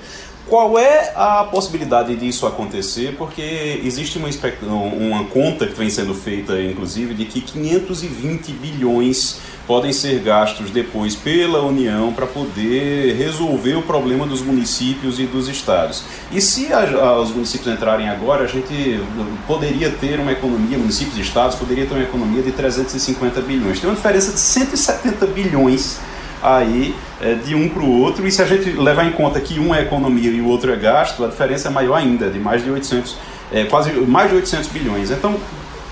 [0.48, 3.14] Qual é a possibilidade disso acontecer?
[3.18, 4.28] Porque existe uma,
[4.72, 11.14] uma conta que vem sendo feita, inclusive, de que 520 bilhões podem ser gastos depois
[11.14, 16.02] pela União para poder resolver o problema dos municípios e dos estados.
[16.32, 18.98] E se a, a, os municípios entrarem agora, a gente
[19.46, 23.80] poderia ter uma economia, municípios e estados poderia ter uma economia de 350 bilhões.
[23.80, 25.98] Tem uma diferença de 170 bilhões
[26.42, 29.58] aí é, de um para o outro, e se a gente levar em conta que
[29.58, 32.62] um é economia e o outro é gasto, a diferença é maior ainda, de mais
[32.62, 33.16] de 800,
[33.52, 35.10] é, quase mais de 800 bilhões.
[35.10, 35.38] Então,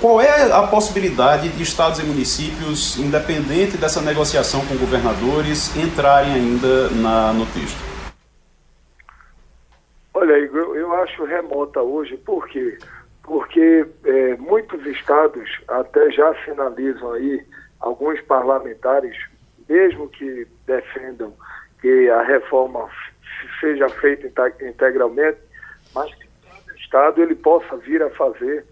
[0.01, 6.91] qual é a possibilidade de estados e municípios, independente dessa negociação com governadores, entrarem ainda
[6.91, 7.79] na, no texto?
[10.13, 12.79] Olha, Igor, eu acho remota hoje, por quê?
[13.23, 17.45] Porque é, muitos estados até já sinalizam aí,
[17.81, 19.17] alguns parlamentares,
[19.69, 21.35] mesmo que defendam
[21.81, 22.89] que a reforma
[23.61, 24.27] seja feita
[24.63, 25.39] integralmente,
[25.95, 28.65] mas que cada estado ele possa vir a fazer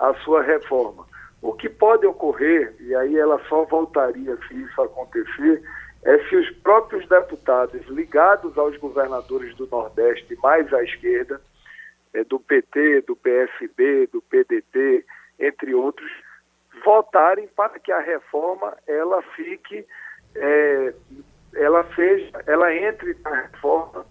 [0.00, 1.06] a sua reforma.
[1.40, 5.62] O que pode ocorrer, e aí ela só voltaria se isso acontecer,
[6.04, 11.40] é se os próprios deputados ligados aos governadores do Nordeste mais à esquerda,
[12.14, 15.04] é, do PT, do PSB, do PDT,
[15.38, 16.10] entre outros,
[16.84, 19.84] votarem para que a reforma ela fique,
[20.34, 20.94] é,
[21.54, 24.04] ela seja, ela entre na reforma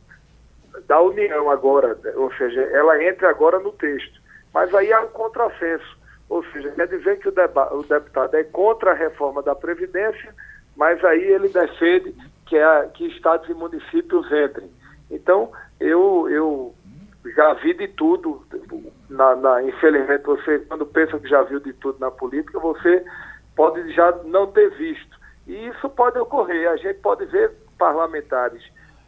[0.88, 4.22] da União agora, ou seja, ela entre agora no texto.
[4.54, 5.98] Mas aí há um contrassenso,
[6.30, 10.34] ou seja, quer dizer que o, o deputado é contra a reforma da Previdência,
[10.76, 14.70] mas aí ele defende que, é, que estados e municípios entrem.
[15.10, 16.76] Então, eu, eu
[17.36, 18.46] já vi de tudo,
[19.10, 23.04] na, na, infelizmente você, quando pensa que já viu de tudo na política, você
[23.56, 25.17] pode já não ter visto.
[25.48, 28.62] E isso pode ocorrer, a gente pode ver parlamentares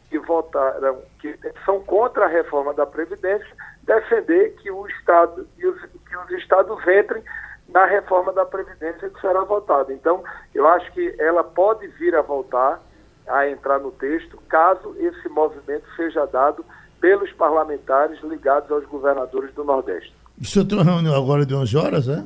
[0.10, 3.48] que votaram, que são contra a reforma da Previdência,
[3.84, 7.24] defender que o Estado e os, que os estados entrem
[7.68, 9.94] na reforma da Previdência que será votada.
[9.94, 10.24] Então,
[10.56, 12.82] eu acho que ela pode vir a voltar
[13.28, 16.66] a entrar no texto, caso esse movimento seja dado
[17.00, 20.14] pelos parlamentares ligados aos governadores do Nordeste.
[20.42, 22.24] O senhor tem uma reunião agora de 11 horas, é?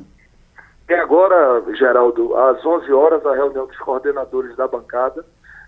[0.86, 5.24] É agora, Geraldo, às 11 horas, a reunião dos coordenadores da bancada.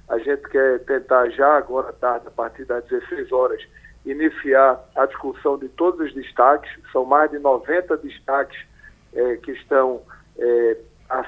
[0.08, 3.60] A gente quer tentar já agora à tarde, a partir das 16 horas,
[4.04, 8.58] iniciar a discussão de todos os destaques, são mais de 90 destaques
[9.14, 10.02] é, que estão
[10.38, 10.76] é,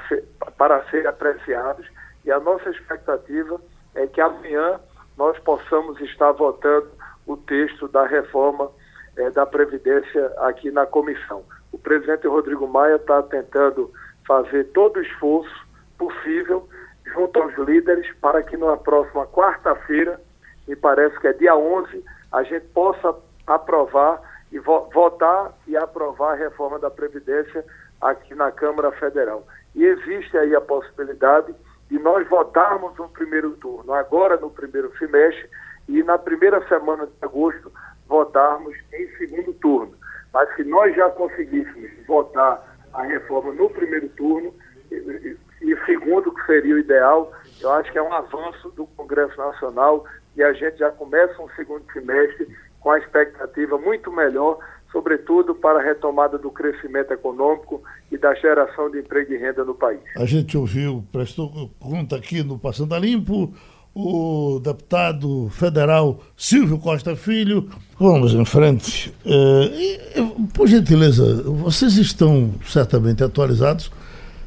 [0.09, 0.24] ser,
[0.57, 1.87] para serem apreciados,
[2.24, 3.59] e a nossa expectativa
[3.94, 4.79] é que amanhã
[5.16, 6.88] nós possamos estar votando
[7.27, 8.70] o texto da reforma
[9.16, 11.42] é, da Previdência aqui na comissão.
[11.78, 13.90] O presidente Rodrigo Maia está tentando
[14.26, 16.68] fazer todo o esforço possível
[17.14, 20.20] junto aos líderes para que na próxima quarta-feira,
[20.66, 23.14] me parece que é dia 11, a gente possa
[23.46, 27.64] aprovar e vo votar e aprovar a reforma da Previdência
[28.00, 29.46] aqui na Câmara Federal.
[29.74, 31.54] E existe aí a possibilidade
[31.88, 35.48] de nós votarmos no primeiro turno, agora no primeiro semestre,
[35.88, 37.72] e na primeira semana de agosto
[38.06, 39.97] votarmos em segundo turno.
[40.32, 44.54] Mas se nós já conseguíssemos votar a reforma no primeiro turno,
[44.90, 50.04] e, segundo, que seria o ideal, eu acho que é um avanço do Congresso Nacional
[50.36, 52.48] e a gente já começa um segundo semestre
[52.80, 54.58] com a expectativa muito melhor,
[54.92, 59.74] sobretudo para a retomada do crescimento econômico e da geração de emprego e renda no
[59.74, 60.00] país.
[60.16, 63.52] A gente ouviu, prestou conta aqui no Passando a Limpo,
[63.94, 67.68] o deputado federal Silvio Costa Filho.
[67.98, 69.12] Vamos em frente.
[69.24, 70.22] É,
[70.53, 73.90] por gentileza, vocês estão certamente atualizados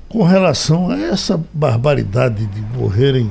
[0.08, 3.30] com relação a essa barbaridade de morrerem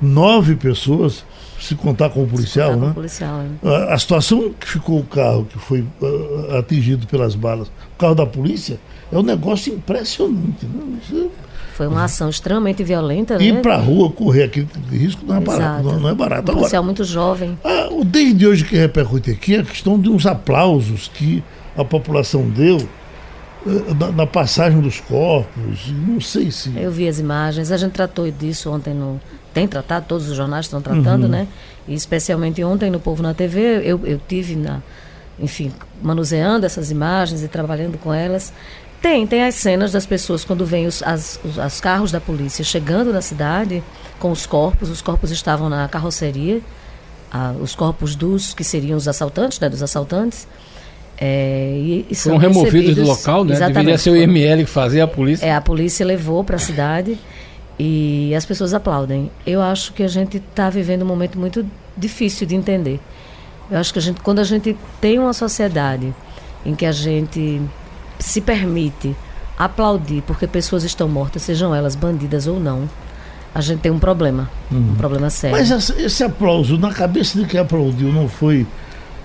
[0.00, 1.24] nove pessoas
[1.60, 2.92] se contar com o policial, né?
[2.94, 7.98] policial, a, a, situação que ficou o carro que foi uh, atingido pelas balas, o
[7.98, 8.80] carro da polícia,
[9.12, 10.64] é um negócio impressionante.
[10.64, 11.28] Né?
[11.80, 13.44] Foi uma ação extremamente violenta, né?
[13.44, 15.82] Ir para a rua, correr aquele risco não é barato.
[15.82, 16.52] Não, não, é barato.
[16.52, 17.58] Um policial muito jovem.
[17.64, 21.42] Ah, o desde hoje que repercute aqui é a questão de uns aplausos que
[21.74, 22.86] a população deu
[23.66, 26.70] eh, na, na, passagem dos corpos, não sei se.
[26.76, 29.18] Eu vi as imagens, a gente tratou disso ontem no,
[29.54, 31.30] tem tratado, todos os jornais estão tratando, uhum.
[31.30, 31.48] né?
[31.88, 34.82] E especialmente ontem no Povo na TV, eu, eu tive na,
[35.38, 38.52] enfim, manuseando essas imagens e trabalhando com elas.
[39.00, 42.62] Tem, tem as cenas das pessoas quando vêm os, as, os, as carros da polícia
[42.62, 43.82] chegando na cidade
[44.18, 44.90] com os corpos.
[44.90, 46.60] Os corpos estavam na carroceria,
[47.32, 49.68] ah, os corpos dos que seriam os assaltantes, né?
[49.70, 50.46] Dos assaltantes.
[51.18, 53.54] É, e, e Foram removidos do local, né?
[53.54, 53.74] Exatamente.
[53.74, 55.46] Deveria ser o IML que fazia a polícia.
[55.46, 57.18] É, a polícia levou para a cidade
[57.78, 59.30] e as pessoas aplaudem.
[59.46, 63.00] Eu acho que a gente está vivendo um momento muito difícil de entender.
[63.70, 66.14] Eu acho que a gente, quando a gente tem uma sociedade
[66.66, 67.62] em que a gente
[68.20, 69.16] se permite
[69.58, 72.88] aplaudir porque pessoas estão mortas, sejam elas bandidas ou não,
[73.54, 74.48] a gente tem um problema.
[74.70, 75.56] Um problema sério.
[75.58, 78.66] Mas esse, aplauso, na cabeça de quem aplaudiu, não foi.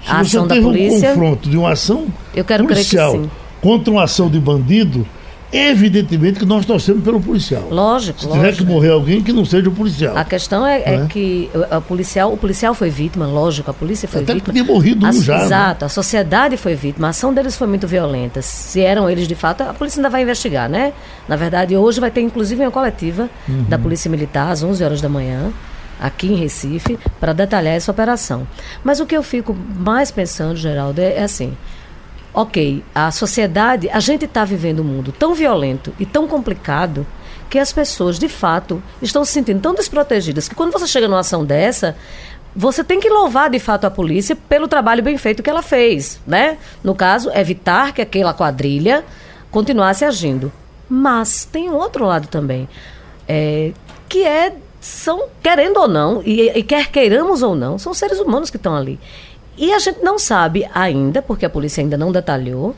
[0.03, 1.10] Se A ação da polícia?
[1.10, 3.31] um confronto de uma ação Eu quero crer que policial sim.
[3.62, 5.05] contra uma ação de bandido,
[5.51, 7.67] evidentemente que nós torcemos pelo policial.
[7.69, 8.65] Lógico, Se tiver que lógico.
[8.71, 10.17] morrer alguém que não seja o policial.
[10.17, 11.08] A questão é, é Né?
[11.10, 14.45] que o, a policial, o policial foi vítima, lógico, a polícia foi Até vítima.
[14.53, 15.45] podia morrido um A- já, né?
[15.45, 18.41] Exato, a sociedade foi vítima, a ação deles foi muito violenta.
[18.41, 20.93] Se eram eles de fato, a polícia ainda vai investigar, né?
[21.27, 23.63] Na verdade, hoje vai ter inclusive uma coletiva Uhum.
[23.69, 25.51] da Polícia Militar às 11 horas da manhã,
[25.99, 28.45] aqui em Recife, para detalhar essa operação.
[28.84, 31.53] Mas o que eu fico mais pensando, Geraldo, é, é assim.
[32.38, 37.08] Ok, a sociedade, a gente está vivendo um mundo tão violento e tão complicado
[37.50, 41.21] que as pessoas, de fato, estão se sentindo tão desprotegidas que quando você chega numa
[41.21, 41.95] ação dessa,
[42.54, 46.19] você tem que louvar de fato a polícia pelo trabalho bem feito que ela fez,
[46.28, 46.58] né?
[46.84, 49.06] No caso, evitar que aquela quadrilha
[49.50, 50.52] continuasse agindo.
[50.89, 52.67] Mas tem um outro lado também,
[53.30, 53.71] é,
[54.10, 58.50] que é são querendo ou não e, e quer queiramos ou não, são seres humanos
[58.50, 59.00] que estão ali.
[59.58, 62.76] E a gente não sabe ainda, porque a polícia ainda não detalhou,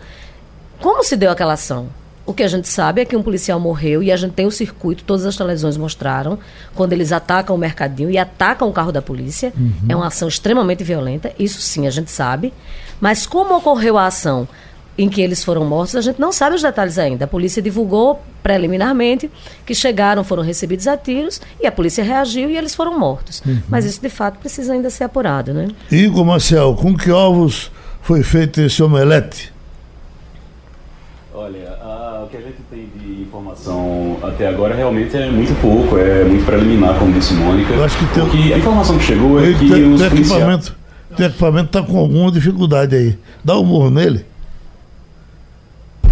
[0.80, 1.88] como se deu aquela ação.
[2.26, 4.52] O que a gente sabe é que um policial morreu e a gente tem o
[4.52, 6.38] circuito, todas as televisões mostraram,
[6.76, 9.54] quando eles atacam o mercadinho e atacam o carro da polícia.
[9.88, 12.54] É uma ação extremamente violenta, isso sim a gente sabe.
[13.00, 14.48] Mas como ocorreu a ação
[14.98, 17.26] em que eles foram mortos, a gente não sabe os detalhes ainda.
[17.26, 19.30] A polícia divulgou preliminarmente
[19.66, 23.44] que chegaram, foram recebidos a tiros e a polícia reagiu e eles foram mortos.
[23.70, 25.68] Mas isso de fato precisa ainda ser apurado, né?
[25.92, 29.54] Igor Marcel, com que ovos foi feito esse omelete?
[31.34, 35.98] Olha, a- o que a gente tem de informação até agora realmente é muito pouco,
[35.98, 37.74] é muito preliminar, como disse Mônica.
[37.74, 40.10] Eu acho que tem- Porque a informação que chegou é Ele que tem, os tem
[40.10, 40.42] policiais...
[40.42, 40.76] equipamento,
[41.16, 43.18] tem equipamento tá com alguma dificuldade aí.
[43.44, 44.26] Dá um murro nele?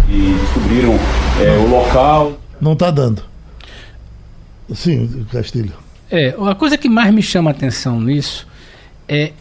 [0.08, 0.94] E descobriram
[1.40, 2.38] é, o local.
[2.60, 3.22] Não tá dando.
[4.72, 5.72] Sim, Castilho.
[6.10, 8.46] É, a coisa que mais me chama a atenção nisso
[9.08, 9.32] é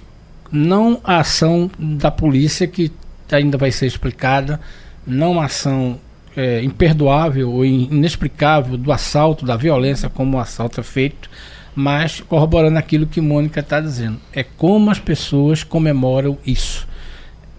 [0.52, 2.92] não a ação da polícia que
[3.32, 4.60] ainda vai ser explicada,
[5.06, 6.00] não a ação
[6.36, 11.30] é, imperdoável ou in- inexplicável do assalto, da violência como o assalto é feito,
[11.76, 14.20] mas corroborando aquilo que Mônica está dizendo.
[14.34, 16.88] É como as pessoas comemoram isso.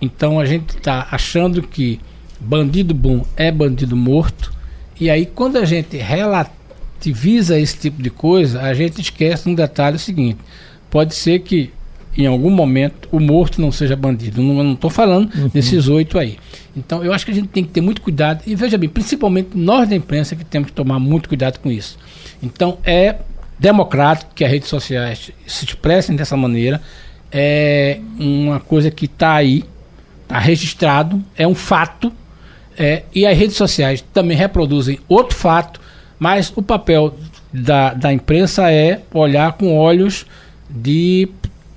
[0.01, 2.01] Então a gente está achando que
[2.41, 4.53] bandido bom é bandido morto,
[5.01, 9.99] e aí quando a gente relativiza esse tipo de coisa, a gente esquece um detalhe
[9.99, 10.39] seguinte:
[10.91, 11.71] pode ser que
[12.17, 14.43] em algum momento o morto não seja bandido.
[14.43, 16.39] Não- Eu não estou falando desses oito aí.
[16.75, 19.51] Então eu acho que a gente tem que ter muito cuidado, e veja bem, principalmente
[19.55, 21.99] nós da imprensa que temos que tomar muito cuidado com isso.
[22.43, 23.17] Então é
[23.59, 26.81] democrático que as redes sociais se expressem dessa maneira.
[27.33, 29.65] É uma coisa que está aí,
[30.23, 32.13] está registrado, é um fato.
[32.79, 35.81] É, e as redes sociais também reproduzem outro fato,
[36.19, 37.15] mas o papel
[37.53, 40.27] da, da imprensa é olhar com olhos
[40.69, 41.29] de,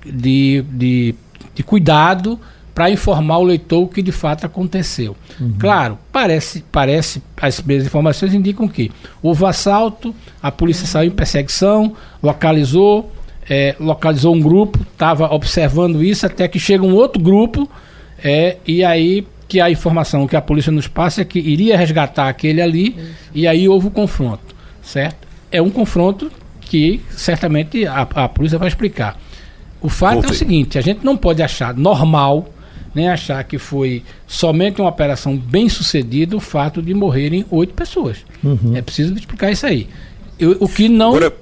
[0.04, 1.14] de, de,
[1.54, 2.38] de cuidado
[2.74, 5.16] para informar o leitor o que de fato aconteceu.
[5.58, 8.90] Claro, parece, parece, as primeiras informações indicam que
[9.22, 13.10] houve assalto, a polícia saiu em perseguição, localizou,
[13.48, 17.68] é, localizou um grupo, estava observando isso até que chega um outro grupo,
[18.22, 22.28] é, e aí que a informação que a polícia nos passa é que iria resgatar
[22.28, 22.96] aquele ali,
[23.34, 25.26] e aí houve o confronto, certo?
[25.50, 29.18] É um confronto que certamente a, a polícia vai explicar.
[29.80, 30.38] O fato é o Voltei.
[30.38, 32.48] seguinte, a gente não pode achar normal,
[32.94, 38.18] nem achar que foi somente uma operação bem sucedida o fato de morrerem oito pessoas.
[38.76, 39.88] É preciso explicar isso aí.
[40.38, 41.32] Eu- o que não Agora,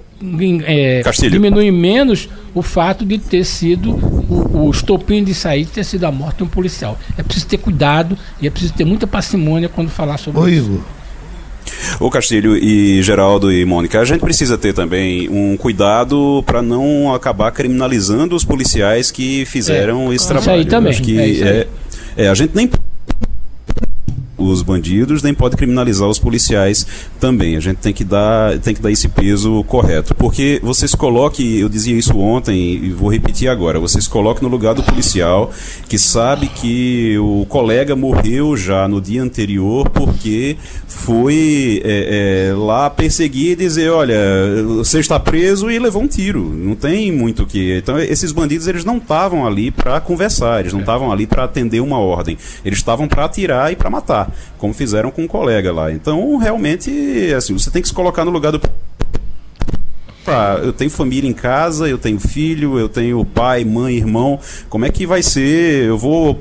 [0.65, 6.03] é, diminui menos o fato de ter sido o, o estopim de sair ter sido
[6.05, 6.97] a morte de um policial.
[7.17, 10.65] É preciso ter cuidado e é preciso ter muita parcimônia quando falar sobre Ô isso.
[10.65, 10.81] Igor,
[11.99, 17.13] O Castilho e Geraldo e Mônica, a gente precisa ter também um cuidado para não
[17.13, 20.59] acabar criminalizando os policiais que fizeram esse Isso trabalho.
[20.59, 21.49] aí também, acho que é isso aí.
[21.49, 21.67] é,
[22.17, 22.69] é, a gente nem
[24.37, 26.87] os bandidos, nem pode criminalizar os policiais
[27.19, 27.55] também.
[27.55, 30.15] A gente tem que dar, tem que dar esse peso correto.
[30.15, 34.41] Porque você se coloque, eu dizia isso ontem e vou repetir agora, você se coloque
[34.41, 35.51] no lugar do policial
[35.87, 42.89] que sabe que o colega morreu já no dia anterior porque foi é, é, lá
[42.89, 44.17] perseguir e dizer, olha,
[44.77, 46.43] você está preso e levou um tiro.
[46.43, 47.77] Não tem muito o que.
[47.77, 51.81] Então esses bandidos eles não estavam ali para conversar, eles não estavam ali para atender
[51.81, 52.37] uma ordem.
[52.63, 55.91] Eles estavam para atirar e para matar, como fizeram com um colega lá.
[55.91, 56.89] Então realmente
[57.35, 58.61] assim, você tem que se colocar no lugar do
[60.23, 64.39] Pra, eu tenho família em casa, eu tenho filho, eu tenho pai, mãe, irmão.
[64.69, 65.85] Como é que vai ser?
[65.85, 66.37] Eu vou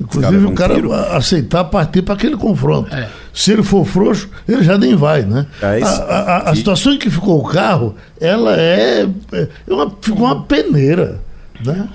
[0.00, 0.92] Inclusive cara, o cara tiro.
[0.92, 2.94] aceitar partir para aquele confronto.
[2.94, 3.08] É.
[3.32, 5.46] Se ele for frouxo, ele já nem vai, né?
[5.62, 10.26] É a, a, a, situação em que ficou o carro, ela é, é uma, ficou
[10.26, 11.20] uma peneira,
[11.64, 11.88] né?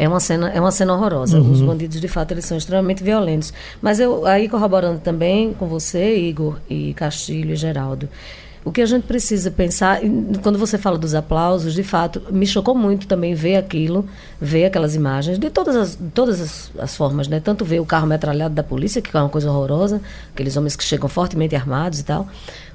[0.00, 1.38] É uma cena, é uma cena horrorosa.
[1.38, 1.52] Uhum.
[1.52, 3.52] Os bandidos, de fato, eles são extremamente violentos.
[3.82, 8.08] Mas eu, aí corroborando também com você, Igor, e Castilho e Geraldo,
[8.64, 10.00] o que a gente precisa pensar,
[10.42, 14.06] quando você fala dos aplausos, de fato, me chocou muito também ver aquilo,
[14.40, 17.38] ver aquelas imagens, de todas as, todas as, as, formas, né?
[17.38, 20.00] Tanto ver o carro metralhado da polícia, que é uma coisa horrorosa,
[20.32, 22.26] aqueles homens que chegam fortemente armados e tal,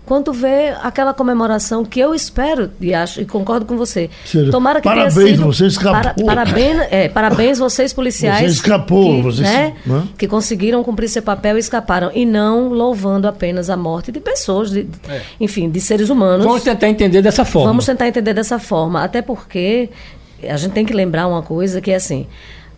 [0.05, 4.09] quanto ver aquela comemoração que eu espero e acho e concordo com você.
[4.25, 6.01] Seja, Tomara que parabéns, tenha sido, você escapou.
[6.01, 8.39] Para, parabéns, é, parabéns vocês policiais.
[8.39, 10.07] Você escapou, que, você né, né?
[10.17, 14.69] que conseguiram cumprir seu papel e escaparam e não louvando apenas a morte de pessoas,
[14.69, 15.21] de, é.
[15.39, 16.45] enfim, de seres humanos.
[16.45, 17.67] Vamos tentar entender dessa forma.
[17.69, 19.89] Vamos tentar entender dessa forma, até porque
[20.47, 22.27] a gente tem que lembrar uma coisa que é assim.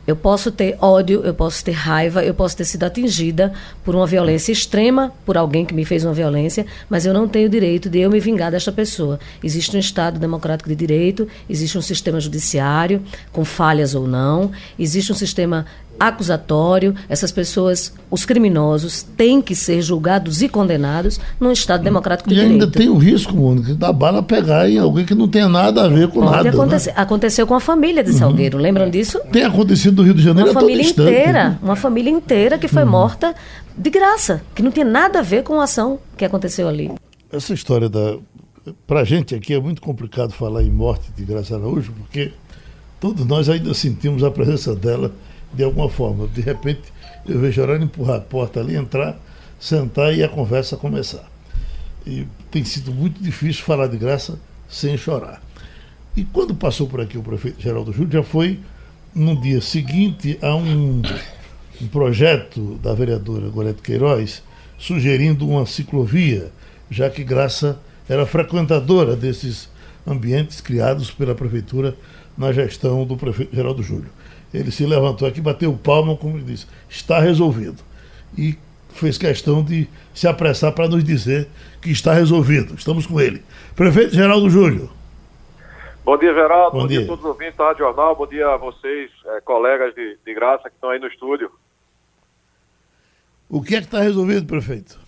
[0.08, 3.52] Eu posso ter ódio, eu posso ter raiva, eu posso ter sido atingida
[3.84, 7.48] por uma violência extrema, por alguém que me fez uma violência, mas eu não tenho
[7.48, 9.20] o direito de eu me vingar desta pessoa.
[9.44, 15.12] Existe um Estado democrático de direito, existe um sistema judiciário, com falhas ou não, existe
[15.12, 15.66] um sistema
[16.00, 22.36] acusatório, essas pessoas, os criminosos, têm que ser julgados e condenados num Estado democrático de
[22.36, 22.60] e direito.
[22.60, 25.86] E ainda tem o risco, Mônica, da bala pegar em alguém que não tenha nada
[25.86, 26.50] a ver com Pode nada.
[26.50, 26.90] Acontecer.
[26.92, 26.96] Né?
[26.98, 28.64] Aconteceu com a família de Salgueiro, uhum.
[28.64, 29.20] lembram disso?
[29.32, 31.60] Tem acontecido no Rio de Janeiro uma família inteira, né?
[31.62, 32.90] uma família inteira que foi uhum.
[32.90, 33.36] morta
[33.78, 36.92] de graça, que não tinha nada a ver com a ação que aconteceu ali.
[37.32, 38.18] Essa história da
[38.86, 42.32] para a gente aqui é muito complicado falar em morte de Graça Araújo, porque
[43.00, 45.12] todos nós ainda sentimos a presença dela
[45.54, 46.28] de alguma forma.
[46.28, 46.84] De repente,
[47.28, 49.18] eu vejo ela empurrar a porta ali, entrar,
[49.60, 51.30] sentar e a conversa começar.
[52.06, 55.42] E tem sido muito difícil falar de graça sem chorar.
[56.16, 58.60] E quando passou por aqui o prefeito Geraldo Júlio, já foi
[59.14, 61.02] no dia seguinte a um,
[61.82, 64.42] um projeto da vereadora Gorete Queiroz
[64.78, 66.52] sugerindo uma ciclovia,
[66.90, 69.70] já que Graça era frequentadora desses
[70.06, 71.96] ambientes criados pela prefeitura
[72.38, 74.10] na gestão do prefeito Geraldo Júlio.
[74.58, 77.82] Ele se levantou aqui, bateu palma, como ele disse, está resolvido.
[78.38, 78.58] E
[78.90, 81.48] fez questão de se apressar para nos dizer
[81.82, 82.74] que está resolvido.
[82.74, 83.44] Estamos com ele.
[83.76, 84.90] Prefeito Geraldo Júlio.
[86.04, 86.72] Bom dia, Geraldo.
[86.72, 87.00] Bom, bom dia.
[87.00, 87.06] dia.
[87.06, 88.16] a todos os ouvintes da Rádio Jornal.
[88.16, 91.52] Bom dia a vocês, é, colegas de, de graça que estão aí no estúdio.
[93.50, 95.00] O que é que está resolvido, prefeito?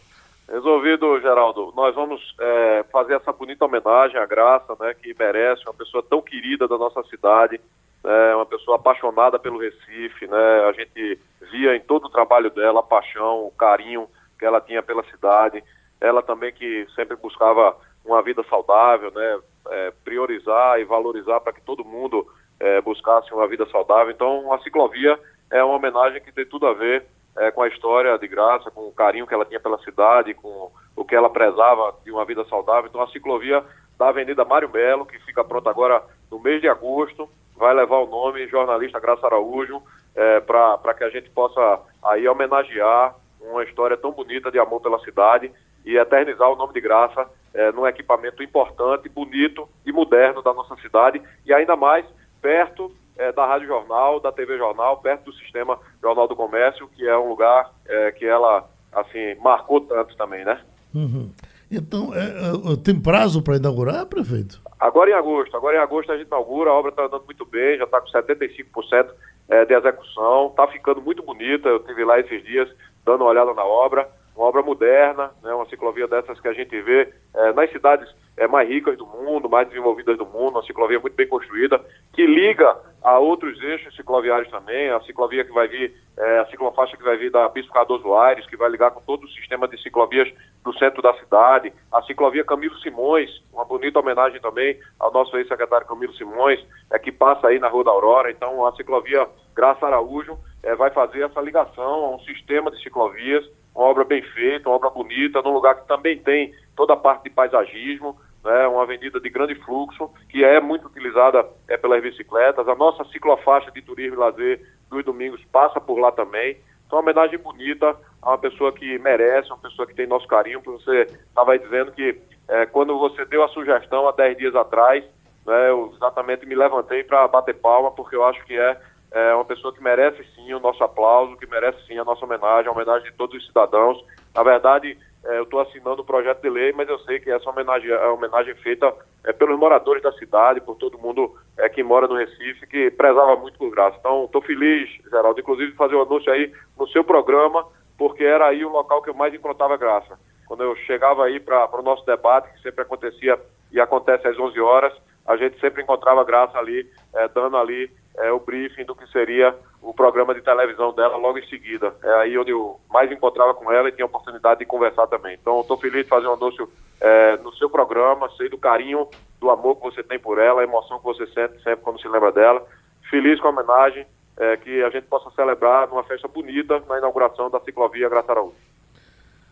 [0.52, 1.74] Resolvido, Geraldo.
[1.76, 6.22] Nós vamos é, fazer essa bonita homenagem à Graça, né, que merece, uma pessoa tão
[6.22, 7.60] querida da nossa cidade,
[8.04, 10.66] é uma pessoa apaixonada pelo Recife, né?
[10.68, 11.20] A gente
[11.52, 14.08] via em todo o trabalho dela a paixão, o carinho
[14.38, 15.64] que ela tinha pela cidade.
[16.00, 19.40] Ela também que sempre buscava uma vida saudável, né?
[19.70, 22.26] É, priorizar e valorizar para que todo mundo
[22.60, 24.12] é, buscasse uma vida saudável.
[24.12, 25.20] Então, a ciclovia
[25.52, 27.06] é uma homenagem que tem tudo a ver
[27.38, 30.72] é, com a história de Graça, com o carinho que ela tinha pela cidade, com
[30.96, 32.90] o que ela prezava de uma vida saudável.
[32.90, 33.64] Então, a ciclovia
[33.98, 38.08] da Avenida Mário Melo, que fica pronta agora no mês de agosto, vai levar o
[38.08, 39.84] nome jornalista Graça Araújo
[40.16, 44.98] é, para que a gente possa aí homenagear uma história tão bonita de amor pela
[45.00, 45.52] cidade
[45.86, 50.76] e eternizar o nome de Graça é, num equipamento importante, bonito e moderno da nossa
[50.78, 52.06] cidade e ainda mais
[52.42, 57.06] perto é, da Rádio Jornal, da TV Jornal, perto do sistema Jornal do Comércio, que
[57.06, 60.62] é um lugar é, que ela assim marcou tanto também, né?
[60.96, 61.30] Uhum.
[61.70, 64.62] Então, é, é tem prazo para inaugurar, prefeito?
[64.80, 65.56] Agora em agosto.
[65.58, 68.08] Agora em agosto a gente inaugura, a obra está andando muito bem, já está com
[68.08, 69.10] 75%
[69.50, 71.68] é, de execução, está ficando muito bonita.
[71.68, 72.70] Eu estive lá esses dias
[73.06, 74.10] dando uma olhada na obra.
[74.36, 78.08] Uma obra moderna, né, uma ciclovia dessas que a gente vê é, nas cidades
[78.40, 81.80] é, mais ricas do mundo, mais desenvolvidas do mundo, uma ciclovia muito bem construída,
[82.14, 86.96] que liga a outros eixos cicloviários também, a ciclovia que vai vir, é, a ciclofaixa
[86.96, 89.82] que vai vir da Bispo Cardoso Aires, que vai ligar com todo o sistema de
[89.82, 90.32] ciclovias
[90.64, 95.88] do centro da cidade, a ciclovia Camilo Simões, uma bonita homenagem também ao nosso ex-secretário
[95.88, 100.38] Camilo Simões, é, que passa aí na Rua da Aurora, então a ciclovia Graça Araújo
[100.64, 103.46] é, vai fazer essa ligação a um sistema de ciclovias,
[103.76, 107.24] uma obra bem feita, uma obra bonita, num lugar que também tem toda a parte
[107.24, 112.68] de paisagismo, né, uma avenida de grande fluxo, que é muito utilizada é, pelas bicicletas.
[112.68, 116.58] A nossa ciclofaixa de turismo e lazer dos domingos passa por lá também.
[116.86, 120.62] Então, uma homenagem bonita a uma pessoa que merece, uma pessoa que tem nosso carinho.
[120.66, 125.04] Você estava dizendo que é, quando você deu a sugestão há 10 dias atrás,
[125.46, 128.78] né, eu exatamente me levantei para bater palma, porque eu acho que é,
[129.12, 132.68] é uma pessoa que merece sim o nosso aplauso, que merece sim a nossa homenagem,
[132.68, 134.04] a homenagem de todos os cidadãos.
[134.34, 137.90] Na verdade, eu estou assinando o projeto de lei, mas eu sei que essa homenagem
[137.90, 138.94] é homenagem feita
[139.26, 143.36] é, pelos moradores da cidade, por todo mundo é, que mora no Recife, que prezava
[143.36, 143.98] muito por graça.
[144.00, 147.66] Então, estou feliz, Geraldo, inclusive de fazer o um anúncio aí no seu programa,
[147.98, 150.18] porque era aí o local que eu mais encontrava graça.
[150.48, 153.38] Quando eu chegava aí para o nosso debate, que sempre acontecia
[153.72, 154.94] e acontece às 11 horas,
[155.30, 159.56] a gente sempre encontrava graça ali, é, dando ali é, o briefing do que seria
[159.80, 161.94] o programa de televisão dela logo em seguida.
[162.04, 165.38] É aí onde eu mais encontrava com ela e tinha a oportunidade de conversar também.
[165.40, 166.68] Então, estou feliz de fazer um anúncio
[167.00, 169.08] é, no seu programa, sei do carinho,
[169.40, 172.08] do amor que você tem por ela, a emoção que você sente sempre quando se
[172.08, 172.66] lembra dela.
[173.08, 177.52] Feliz com a homenagem, é, que a gente possa celebrar numa festa bonita na inauguração
[177.52, 178.56] da ciclovia Graça Araújo.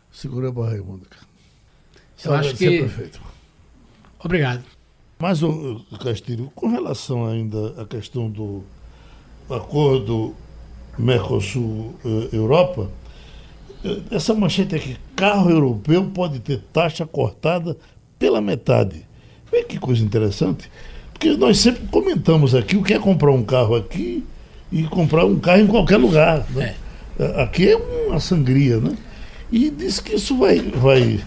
[0.09, 1.17] Segura a barra Mônica.
[2.25, 2.79] Eu acho que...
[2.79, 3.21] Prefeito.
[4.25, 4.76] Obrigado.
[5.19, 5.39] Mas,
[5.99, 8.63] Castilho, com relação ainda à questão do
[9.49, 10.35] acordo
[10.97, 12.89] Mercosul-Europa,
[13.83, 17.75] eh, essa manchete aqui, carro europeu pode ter taxa cortada
[18.19, 19.07] pela metade.
[19.51, 20.69] Vê que coisa interessante,
[21.13, 24.23] porque nós sempre comentamos aqui o que é comprar um carro aqui
[24.71, 26.45] e comprar um carro em qualquer lugar.
[26.51, 26.75] Né?
[27.17, 27.41] É.
[27.41, 28.95] Aqui é uma sangria, né?
[29.51, 31.19] E diz que isso vai, vai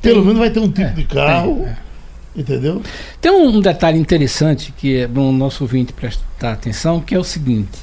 [0.00, 1.64] pelo menos vai ter um tipo é, de carro.
[1.64, 1.89] É.
[2.34, 2.82] Entendeu?
[3.20, 7.24] Tem um, detalhe interessante que é bom o nosso ouvinte prestar atenção, que é o
[7.24, 7.78] seguinte: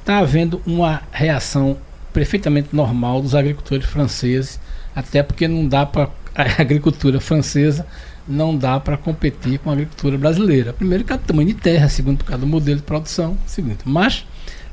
[0.00, 1.76] está havendo uma reação
[2.12, 4.58] perfeitamente normal dos agricultores franceses,
[4.94, 7.86] até porque não dá para a agricultura francesa
[8.26, 10.72] não dá para competir com a agricultura brasileira.
[10.72, 13.78] Primeiro, cada tamanho de terra, segundo, cada modelo de produção, segundo.
[13.84, 14.24] Mas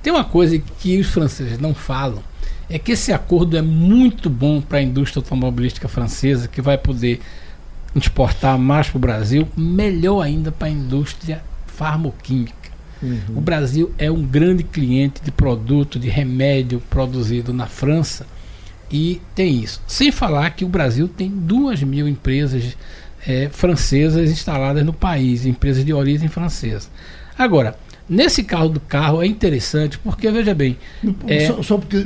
[0.01, 2.23] tem uma coisa que os franceses não falam,
[2.69, 7.19] é que esse acordo é muito bom para a indústria automobilística francesa, que vai poder
[7.95, 12.69] exportar mais para o Brasil, melhor ainda para a indústria farmoquímica.
[13.01, 13.37] Uhum.
[13.37, 18.25] O Brasil é um grande cliente de produto, de remédio produzido na França
[18.91, 19.81] e tem isso.
[19.87, 22.75] Sem falar que o Brasil tem duas mil empresas
[23.25, 26.89] é, francesas instaladas no país, empresas de origem francesa.
[27.37, 27.75] Agora,
[28.07, 30.77] nesse carro do carro é interessante porque, veja bem.
[31.27, 32.03] É, só, só porque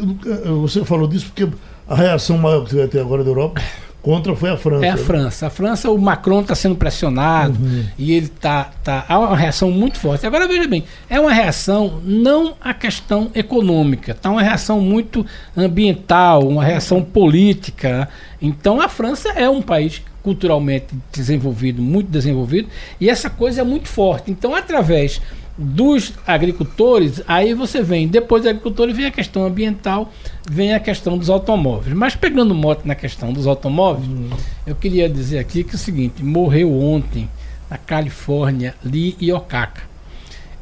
[0.62, 1.48] você falou disso, porque
[1.88, 3.62] a reação maior que vai ter agora da Europa
[4.04, 4.86] Contra foi a França.
[4.86, 5.48] É a França.
[5.48, 7.86] A França, o Macron está sendo pressionado uhum.
[7.98, 8.70] e ele está.
[8.84, 10.28] Tá, há uma reação muito forte.
[10.28, 15.26] Agora veja bem, é uma reação não a questão econômica, está uma reação muito
[15.56, 18.10] ambiental, uma reação política.
[18.42, 22.68] Então a França é um país culturalmente desenvolvido, muito desenvolvido,
[23.00, 24.32] e essa coisa é muito forte.
[24.32, 25.22] Então, através
[25.58, 30.12] dos agricultores, aí você vem, depois dos agricultores vem a questão ambiental,
[30.50, 31.96] vem a questão dos automóveis.
[31.96, 34.30] Mas pegando moto na questão dos automóveis, uhum.
[34.66, 37.30] eu queria dizer aqui que é o seguinte, morreu ontem
[37.70, 39.94] na Califórnia Lee Iokaka.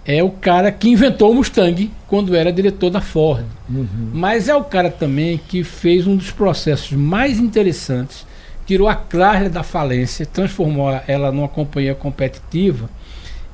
[0.06, 3.46] É o cara que inventou o Mustang quando era diretor da Ford.
[3.70, 4.10] Uhum.
[4.14, 8.26] Mas é o cara também que fez um dos processos mais interessantes,
[8.66, 12.90] tirou a Chrysler da falência, transformou ela numa companhia competitiva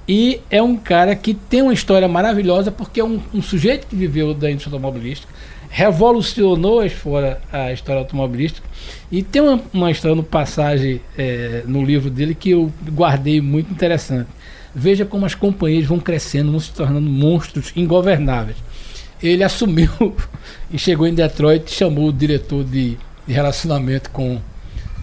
[0.07, 3.95] e é um cara que tem uma história maravilhosa, porque é um, um sujeito que
[3.95, 5.31] viveu da indústria automobilística,
[5.69, 8.65] revolucionou fora a história automobilística.
[9.11, 13.69] E tem uma, uma história no passagem é, no livro dele que eu guardei muito
[13.69, 14.29] interessante.
[14.73, 18.57] Veja como as companhias vão crescendo, vão se tornando monstros ingovernáveis.
[19.21, 19.89] Ele assumiu
[20.71, 22.97] e chegou em Detroit, chamou o diretor de,
[23.27, 24.39] de relacionamento com,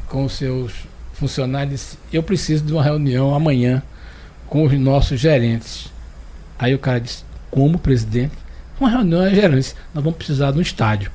[0.09, 0.72] com os seus
[1.12, 3.82] funcionários e disse: Eu preciso de uma reunião amanhã
[4.49, 5.92] com os nossos gerentes.
[6.59, 8.32] Aí o cara disse, como presidente?
[8.78, 11.11] Uma reunião é gerente, nós vamos precisar de um estádio.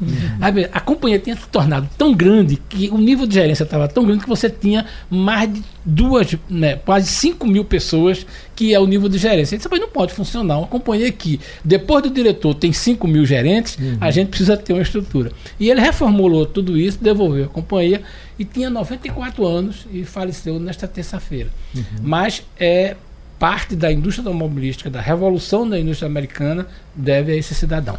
[0.00, 0.68] Uhum.
[0.72, 4.22] A companhia tinha se tornado tão grande que o nível de gerência estava tão grande
[4.22, 9.08] que você tinha mais de duas, né, quase 5 mil pessoas, que é o nível
[9.08, 9.56] de gerência.
[9.56, 10.58] Isso não pode funcionar.
[10.58, 13.96] Uma companhia que, depois do diretor, tem 5 mil gerentes, uhum.
[14.00, 15.32] a gente precisa ter uma estrutura.
[15.58, 18.02] E ele reformulou tudo isso, devolveu a companhia
[18.38, 21.50] e tinha 94 anos e faleceu nesta terça-feira.
[21.74, 21.82] Uhum.
[22.02, 22.96] Mas é
[23.38, 27.98] parte da indústria automobilística, da revolução da indústria americana, deve a esse cidadão.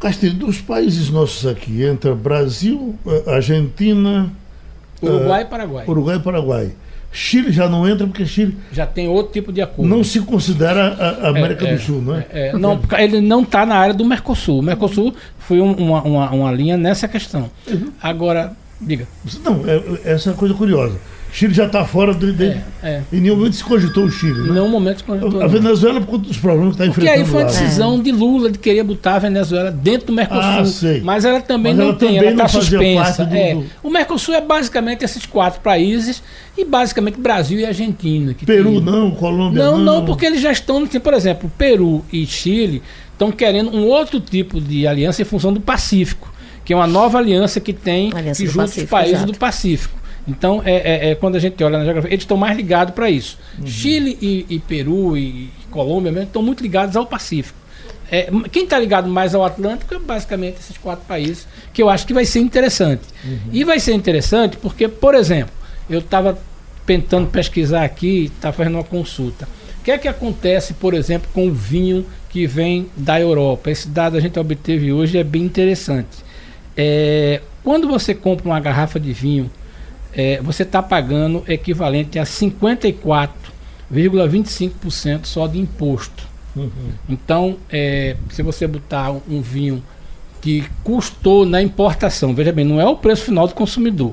[0.00, 4.30] Castilho, dos países nossos aqui, entra Brasil, eh, Argentina.
[5.02, 5.84] Uruguai e Paraguai.
[5.86, 6.72] Uruguai e Paraguai.
[7.14, 8.56] Chile já não entra porque Chile.
[8.72, 9.88] Já tem outro tipo de acordo.
[9.88, 10.88] Não se considera
[11.22, 12.26] a, América é, é, do Sul, não é?
[12.28, 14.58] é, é não, ele não está na área do Mercosul.
[14.58, 17.48] O Mercosul foi um, uma, uma, uma, linha nessa questão.
[17.70, 17.92] Uhum.
[18.02, 19.06] Agora, diga.
[19.44, 20.98] Não, é, essa é uma coisa curiosa.
[21.34, 23.02] Chile já está fora de, de, é, é.
[23.12, 24.40] Em nenhum momento se cogitou o Chile.
[24.40, 24.50] Né?
[24.50, 25.42] Em nenhum momento se cogitou.
[25.42, 27.24] A Venezuela, por conta dos problemas que está enfrentando.
[27.24, 30.40] Porque aí foi a decisão de Lula de querer botar a Venezuela dentro do Mercosul.
[30.40, 31.00] Ah, sei.
[31.00, 33.24] Mas ela também Mas não ela tem, também ela está suspensa.
[33.24, 33.54] Do, é.
[33.54, 33.64] do...
[33.82, 36.22] O Mercosul é basicamente esses quatro países
[36.56, 38.32] e basicamente Brasil e Argentina.
[38.46, 38.80] Peru tem...
[38.82, 39.78] não, Colômbia não.
[39.78, 42.80] Não, não, porque eles já estão, assim, por exemplo, Peru e Chile
[43.12, 46.32] estão querendo um outro tipo de aliança em função do Pacífico
[46.64, 49.32] que é uma nova aliança que tem Aliança que do junta os Pacífico, países exato.
[49.32, 50.03] do Pacífico.
[50.26, 53.10] Então, é, é- é quando a gente olha na geografia, eles estão mais ligados para
[53.10, 53.38] isso.
[53.58, 53.66] Uhum.
[53.66, 57.58] Chile e, e Peru e, Colômbia mesmo estão muito ligados ao Pacífico.
[58.10, 62.06] É, quem está ligado mais ao Atlântico é basicamente esses quatro países, que eu acho
[62.06, 63.02] que vai ser interessante.
[63.52, 65.52] E vai ser interessante porque, por exemplo,
[65.90, 66.38] eu estava
[66.86, 69.48] tentando pesquisar aqui, estava fazendo uma consulta.
[69.80, 73.70] O que é que acontece, por exemplo, com o vinho que vem da Europa?
[73.70, 76.24] Esse dado a gente obteve hoje é bem interessante.
[76.76, 79.50] É, quando você compra uma garrafa de vinho,
[80.16, 86.34] é, você está pagando equivalente a 54,25% só de imposto.
[87.08, 89.82] Então, é, se você botar um, um vinho
[90.40, 94.12] que custou na importação, veja bem, não é o preço final do consumidor.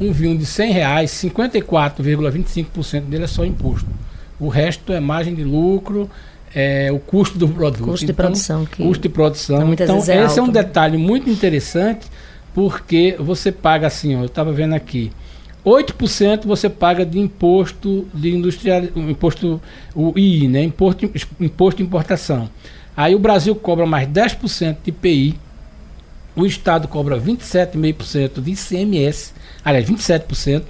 [0.00, 3.88] Um vinho de 100 reais, 54,25% dele é só imposto.
[4.38, 6.08] O resto é margem de lucro,
[6.54, 7.82] é o custo do produto.
[7.82, 9.72] Custo de Então, produção, que Custo de produção.
[9.72, 10.62] Então, vezes é esse é um alto, né?
[10.62, 12.06] detalhe muito interessante,
[12.58, 15.12] porque você paga assim, ó, eu estava vendo aqui,
[15.64, 19.62] 8% você paga de imposto de industrial, imposto
[19.94, 20.64] o II, né?
[20.64, 22.50] Imposto, imposto de importação.
[22.96, 25.38] Aí o Brasil cobra mais 10% de IPI,
[26.34, 29.34] o Estado cobra 27,5% de ICMS,
[29.64, 30.64] aliás, 27%,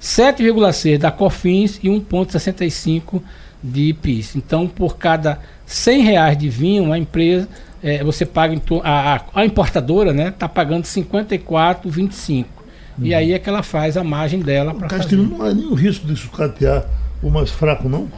[0.00, 3.20] 7,6% da COFINS e 1,65%
[3.60, 4.36] de IPIS.
[4.36, 7.48] Então, por cada 100 reais de vinho, a empresa,
[7.84, 12.46] eh, você paga, a, a, a importadora está né, tá pagando 54,25%.
[12.98, 16.06] E aí é que ela faz a margem dela para Castilho, não há nenhum risco
[16.06, 16.84] de sucatear
[17.22, 18.08] o mais fraco, não?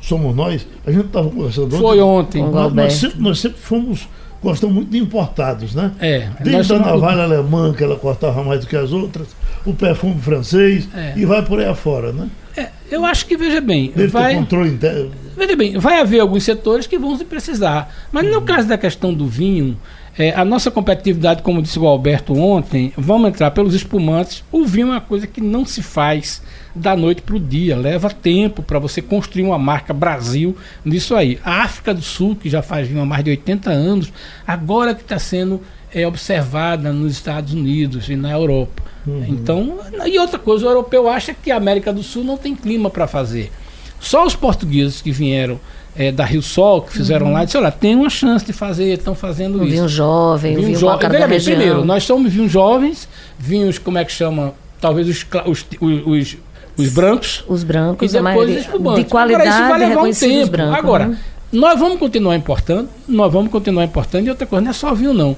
[0.00, 0.66] Somos nós.
[0.86, 2.42] A gente estava conversando Foi ontem.
[2.42, 4.08] Nós, nós sempre, nós sempre fomos,
[4.42, 5.92] gostamos muito de importados, né?
[6.00, 9.28] É, Desde a navalha alemã, que ela cortava mais do que as outras,
[9.66, 11.12] o perfume francês, É.
[11.16, 12.28] e vai por aí afora, né?
[12.60, 14.34] É, eu acho que, veja bem, Deve vai...
[14.34, 15.10] controle interno.
[15.36, 17.94] Veja bem, vai haver alguns setores que vão se precisar.
[18.12, 19.78] Mas no caso da questão do vinho,
[20.18, 24.44] é, a nossa competitividade, como disse o Alberto ontem, vamos entrar pelos espumantes.
[24.52, 26.42] O vinho é uma coisa que não se faz
[26.74, 27.76] da noite para o dia.
[27.76, 30.54] Leva tempo para você construir uma marca Brasil
[30.84, 31.38] nisso aí.
[31.42, 34.12] A África do Sul, que já faz vinho há mais de 80 anos,
[34.46, 35.62] agora que está sendo
[35.94, 38.82] é, observada nos Estados Unidos e na Europa.
[39.28, 42.90] Então, e outra coisa, o europeu acha que a América do Sul não tem clima
[42.90, 43.50] para fazer.
[43.98, 45.58] Só os portugueses que vieram
[45.96, 49.14] é, da Rio Sol, que fizeram lá, disseram, olha, tem uma chance de fazer, estão
[49.14, 49.72] fazendo Um isso.
[49.72, 51.56] vinho jovem, Vinho vinho jo- da bem, região.
[51.56, 54.54] primeiro, nós somos vinhos jovens, vinhos, como é que chama?
[54.80, 56.36] Talvez os, os, os, os,
[56.78, 57.44] os brancos.
[57.48, 59.04] Os brancos, e a depois os espumantes.
[59.04, 60.50] de qualidade, Agora, isso vai levar um tempo.
[60.50, 60.78] brancos.
[60.78, 61.18] Agora, né?
[61.52, 65.12] nós vamos continuar importando, nós vamos continuar importando, e outra coisa, não é só vinho,
[65.12, 65.36] não.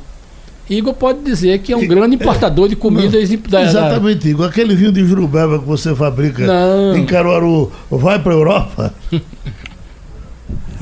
[0.72, 4.74] Igor pode dizer que é um grande importador de comidas e- da- Exatamente, igual aquele
[4.74, 6.96] vinho de Jurubeba que você fabrica Não.
[6.96, 8.94] em Caruaru, vai para a Europa?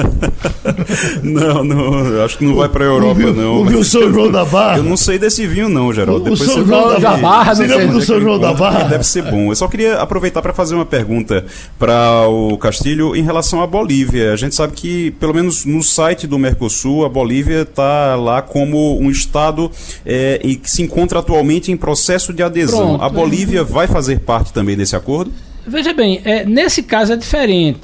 [1.23, 3.61] Não, não, eu acho que não vai pra Europa, o não.
[3.61, 4.79] O vinho São João da Barra.
[4.79, 6.21] Eu não sei desse vinho, não, Geraldo.
[6.21, 7.17] O Depois São você João da.
[7.17, 8.53] Barra, Você não sei lembra do é São João da?
[8.53, 8.85] Barra?
[8.85, 9.51] Deve ser bom.
[9.51, 11.45] Eu só queria aproveitar para fazer uma pergunta
[11.79, 14.33] para o Castilho em relação à Bolívia.
[14.33, 18.99] A gente sabe que, pelo menos no site do Mercosul, a Bolívia está lá como
[19.01, 19.71] um estado
[20.05, 22.99] é, e que se encontra atualmente em processo de adesão.
[22.99, 23.05] Pronto.
[23.05, 25.33] a Bolívia vai fazer parte também desse acordo?
[25.67, 27.81] Veja bem, é, nesse caso é diferente,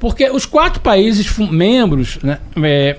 [0.00, 2.96] porque os quatro países membros né, é,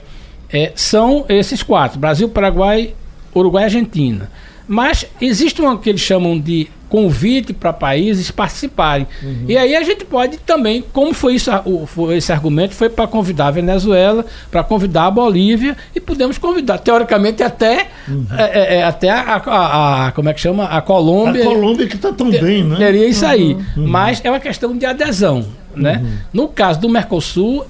[0.52, 2.94] é, são esses quatro: Brasil, Paraguai,
[3.36, 4.30] Uruguai e Argentina.
[4.68, 9.08] Mas existe uma que eles chamam de convite para países participarem.
[9.48, 11.52] E aí a gente pode também, como foi, isso,
[11.88, 16.80] foi esse argumento, foi para convidar a Venezuela, para convidar a Bolívia e podemos convidar,
[16.80, 17.90] teoricamente, até,
[18.38, 20.66] é, é, é, até a, a- a- como é que chama?
[20.66, 21.44] A A Colômbia.
[21.44, 22.76] Colômbia que está tão bem, né?
[22.78, 23.56] Teria isso aí.
[23.76, 25.46] Mas é uma questão de adesão.
[25.80, 26.22] Né?
[26.34, 27.66] No caso do Mercosul,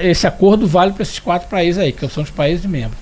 [0.00, 2.98] esse acordo vale para esses quatro países aí, que são os países membros.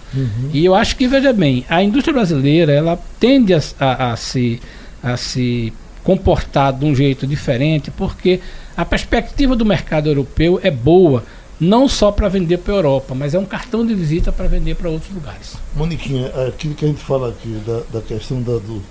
[0.52, 4.61] E eu acho que, veja bem, a indústria brasileira ela tende a, a- a se,
[5.02, 8.40] a se comportar de um jeito diferente, porque
[8.76, 11.22] a perspectiva do mercado europeu é boa,
[11.61, 14.74] não só para vender para a Europa, mas é um cartão de visita para vender
[14.76, 15.56] para outros lugares.
[15.76, 18.82] Moniquinha, aquilo que a gente fala aqui da, da questão da- do-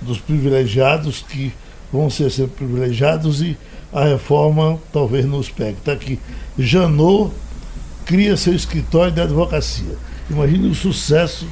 [0.00, 1.52] dos privilegiados que
[1.92, 3.56] vão ser sempre privilegiados e
[3.92, 5.76] a reforma talvez nos pegue.
[5.78, 6.18] Está aqui.
[6.58, 7.30] Janot
[8.04, 9.96] cria seu escritório de advocacia.
[10.30, 11.46] Imagine o sucesso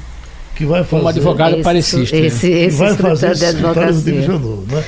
[0.55, 0.97] que vai fazer.
[0.97, 2.15] Como advogado Esse- parecista.
[2.19, 2.25] né?
[2.25, 4.21] Esse, esse vai fazer escritório esse de advocacia.
[4.23, 4.83] Janot, né?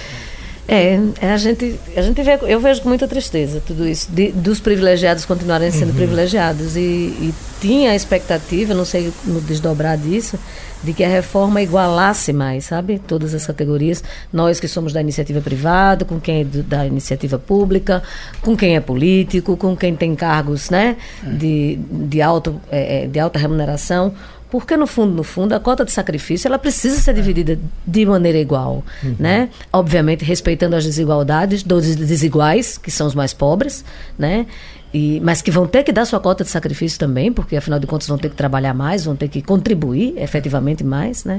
[0.65, 4.31] É, é, a gente, a gente vê, eu vejo com muita tristeza tudo isso, de-
[4.31, 5.95] dos privilegiados continuarem sendo Uhum.
[5.95, 6.77] privilegiados.
[6.77, 10.39] E, e tinha a expectativa, não sei no desdobrar disso,
[10.81, 12.97] de que a reforma igualasse mais, sabe?
[12.99, 14.01] Todas as categorias.
[14.31, 18.01] Nós que somos da iniciativa privada, com quem é da iniciativa pública,
[18.41, 23.19] com quem é político, com quem tem cargos né, de, de, alto, é, é, de
[23.19, 24.13] alta remuneração
[24.53, 28.37] Porque no fundo, no fundo, a cota de sacrifício ela precisa ser dividida de maneira
[28.37, 29.15] igual, uhum.
[29.17, 29.49] né?
[29.73, 33.83] Obviamente respeitando as desigualdades dos desiguais, que são os mais pobres,
[34.15, 34.45] né?
[34.93, 37.87] E, mas que vão ter que dar sua cota de sacrifício também, porque afinal de
[37.87, 41.37] contas vão ter que trabalhar mais, vão ter que contribuir efetivamente mais, né?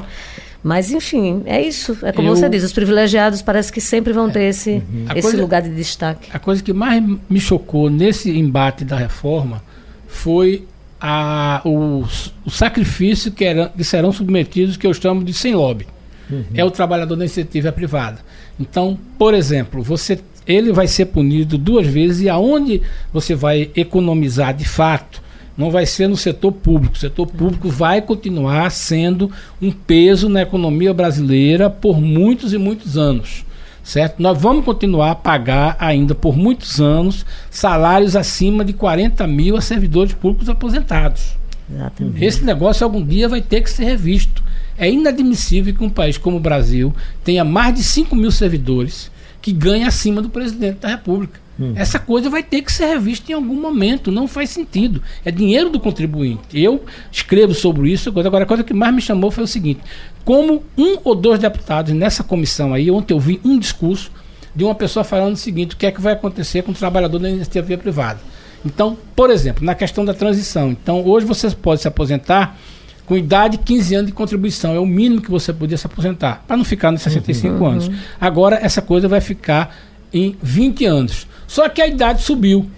[0.60, 1.96] Mas enfim, é isso.
[2.02, 5.06] É como Eu, você diz, os privilegiados parece que sempre vão ter esse, uhum.
[5.10, 6.30] esse coisa, lugar de destaque.
[6.32, 7.00] A coisa que mais
[7.30, 9.62] me chocou nesse embate da reforma
[10.08, 10.66] foi
[11.06, 12.02] a, o,
[12.46, 15.86] o sacrifício que, era, que serão submetidos, que eu chamo de sem lobby.
[16.30, 16.44] Uhum.
[16.54, 18.20] É o trabalhador da iniciativa privada.
[18.58, 22.80] Então, por exemplo, você ele vai ser punido duas vezes e aonde
[23.12, 25.22] você vai economizar de fato
[25.56, 26.96] não vai ser no setor público.
[26.96, 29.30] O setor público vai continuar sendo
[29.60, 33.44] um peso na economia brasileira por muitos e muitos anos.
[33.84, 34.20] Certo?
[34.20, 39.60] Nós vamos continuar a pagar ainda por muitos anos salários acima de 40 mil a
[39.60, 41.36] servidores públicos aposentados.
[41.70, 42.24] Exatamente.
[42.24, 44.42] Esse negócio algum dia vai ter que ser revisto.
[44.76, 49.10] É inadmissível que um país como o Brasil tenha mais de 5 mil servidores
[49.40, 51.44] que ganhem acima do presidente da República.
[51.60, 51.72] Hum.
[51.76, 55.00] Essa coisa vai ter que ser revista em algum momento, não faz sentido.
[55.24, 56.42] É dinheiro do contribuinte.
[56.52, 58.08] Eu escrevo sobre isso.
[58.08, 59.80] Agora, a coisa que mais me chamou foi o seguinte:
[60.24, 64.10] como um ou dois deputados nessa comissão aí, ontem eu vi um discurso
[64.54, 67.18] de uma pessoa falando o seguinte: o que é que vai acontecer com o trabalhador
[67.18, 68.20] da iniciativa privada.
[68.64, 70.70] Então, por exemplo, na questão da transição.
[70.70, 72.56] Então, hoje você pode se aposentar
[73.04, 74.74] com idade 15 anos de contribuição.
[74.74, 77.66] É o mínimo que você podia se aposentar, para não ficar nos 65 uhum.
[77.66, 77.90] anos.
[78.18, 79.76] Agora, essa coisa vai ficar
[80.12, 81.26] em 20 anos.
[81.46, 82.70] Só que a idade subiu.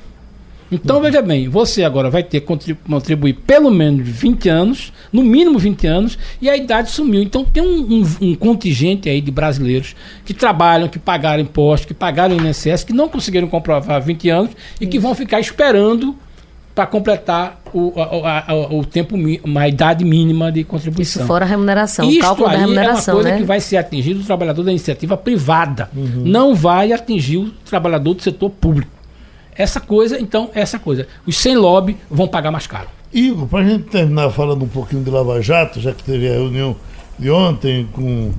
[0.70, 1.02] Então, uhum.
[1.02, 5.86] veja bem, você agora vai ter que contribuir pelo menos 20 anos, no mínimo 20
[5.86, 7.22] anos, e a idade sumiu.
[7.22, 9.94] Então, tem um, um, um contingente aí de brasileiros
[10.24, 14.50] que trabalham, que pagaram impostos, que pagaram INSS, que não conseguiram comprovar 20 anos
[14.80, 16.16] e que vão ficar esperando
[16.76, 19.16] para completar o, a, a, o tempo,
[19.58, 21.22] a idade mínima de contribuição.
[21.22, 23.14] Isso fora a remuneração, Isto cálculo da remuneração.
[23.14, 23.38] É uma coisa né?
[23.38, 25.88] que vai ser atingido o trabalhador da iniciativa privada.
[25.96, 26.22] Uhum.
[26.26, 28.95] Não vai atingir o trabalhador do setor público.
[29.56, 31.06] Essa coisa, então, essa coisa.
[31.26, 32.88] Os sem lobby vão pagar mais caro.
[33.12, 36.32] Igor, para a gente terminar falando um pouquinho de Lava Jato, já que teve a
[36.32, 36.76] reunião
[37.18, 38.32] de ontem com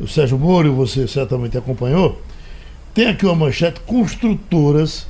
[0.00, 2.20] o Sérgio Moro, você certamente acompanhou,
[2.92, 5.06] tem aqui uma manchete: construtoras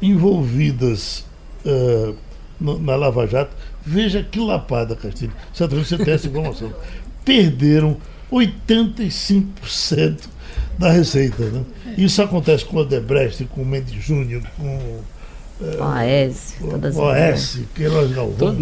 [0.00, 1.24] envolvidas
[1.64, 2.14] uh,
[2.60, 3.54] no, na Lava Jato.
[3.84, 5.32] Veja que lapada, Castilho.
[5.52, 6.72] Certamente você tem essa informação.
[7.24, 7.96] Perderam
[8.32, 10.35] 85%
[10.78, 11.44] da receita.
[11.44, 11.62] Né?
[11.96, 15.00] Isso acontece com o Debrecht, com o Mendes Júnior, com
[15.60, 18.56] é, OAS, todas OAS, Queiroz Galvão.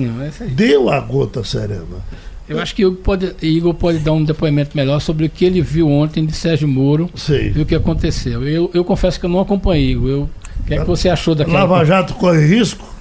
[0.55, 2.03] Deu a gota serena.
[2.49, 5.63] Eu acho que o pode, Igor pode dar um depoimento melhor sobre o que ele
[5.63, 7.53] viu ontem de Sérgio Moro Sei.
[7.57, 8.47] e o que aconteceu.
[8.47, 10.09] Eu, eu confesso que eu não acompanhei, Igor.
[10.09, 11.61] Eu, o que, é que você achou daquela...
[11.61, 12.94] Lava Jato corre risco?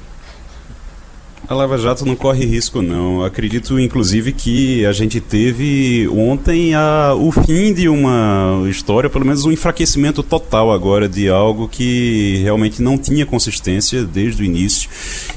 [1.45, 3.21] A Lava Jato não corre risco, não.
[3.21, 9.43] Acredito, inclusive, que a gente teve ontem a, o fim de uma história, pelo menos
[9.43, 14.89] um enfraquecimento total agora de algo que realmente não tinha consistência desde o início.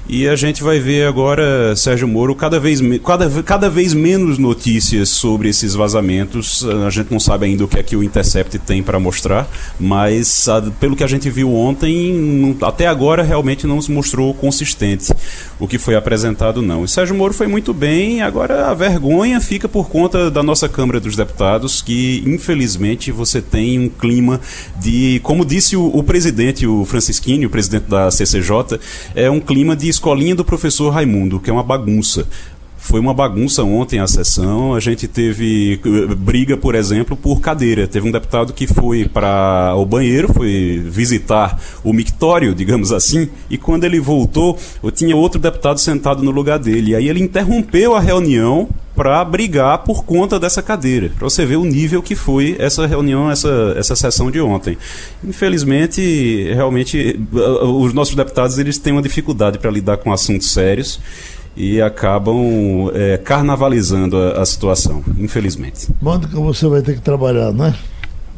[0.08, 5.08] E a gente vai ver agora, Sérgio Moro, cada vez, cada, cada vez menos notícias
[5.08, 6.64] sobre esses vazamentos.
[6.86, 10.48] A gente não sabe ainda o que é que o Intercept tem para mostrar, mas
[10.48, 15.12] a, pelo que a gente viu ontem, até agora realmente não se mostrou consistente
[15.58, 16.82] o que foi apresentado, não.
[16.82, 21.00] O Sérgio Moro foi muito bem, agora a vergonha fica por conta da nossa Câmara
[21.00, 24.40] dos Deputados, que infelizmente você tem um clima
[24.80, 28.78] de, como disse o, o presidente, o Francisquini, o presidente da CCJ,
[29.14, 32.26] é um clima de escolinha do professor Raimundo, que é uma bagunça.
[32.78, 34.74] Foi uma bagunça ontem a sessão.
[34.74, 37.86] A gente teve eh, briga, por exemplo, por cadeira.
[37.86, 43.58] Teve um deputado que foi para o banheiro, foi visitar o mictório, digamos assim, e
[43.58, 44.58] quando ele voltou,
[44.94, 46.92] tinha outro deputado sentado no lugar dele.
[46.92, 51.10] E aí ele interrompeu a reunião para brigar por conta dessa cadeira.
[51.18, 54.78] Para você ver o nível que foi essa reunião, essa, essa sessão de ontem.
[55.22, 60.98] Infelizmente, realmente, eh, os nossos deputados eles têm uma dificuldade para lidar com assuntos sérios
[61.56, 65.88] e acabam é, carnavalizando a, a, situação, infelizmente.
[66.00, 67.74] Mônica, você vai ter que trabalhar, né?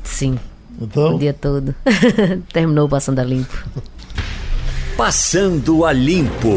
[0.05, 0.39] Sim.
[0.81, 1.17] Então...
[1.17, 1.75] O dia todo.
[2.53, 3.57] Terminou passando a limpo.
[4.97, 6.49] Passando a limpo.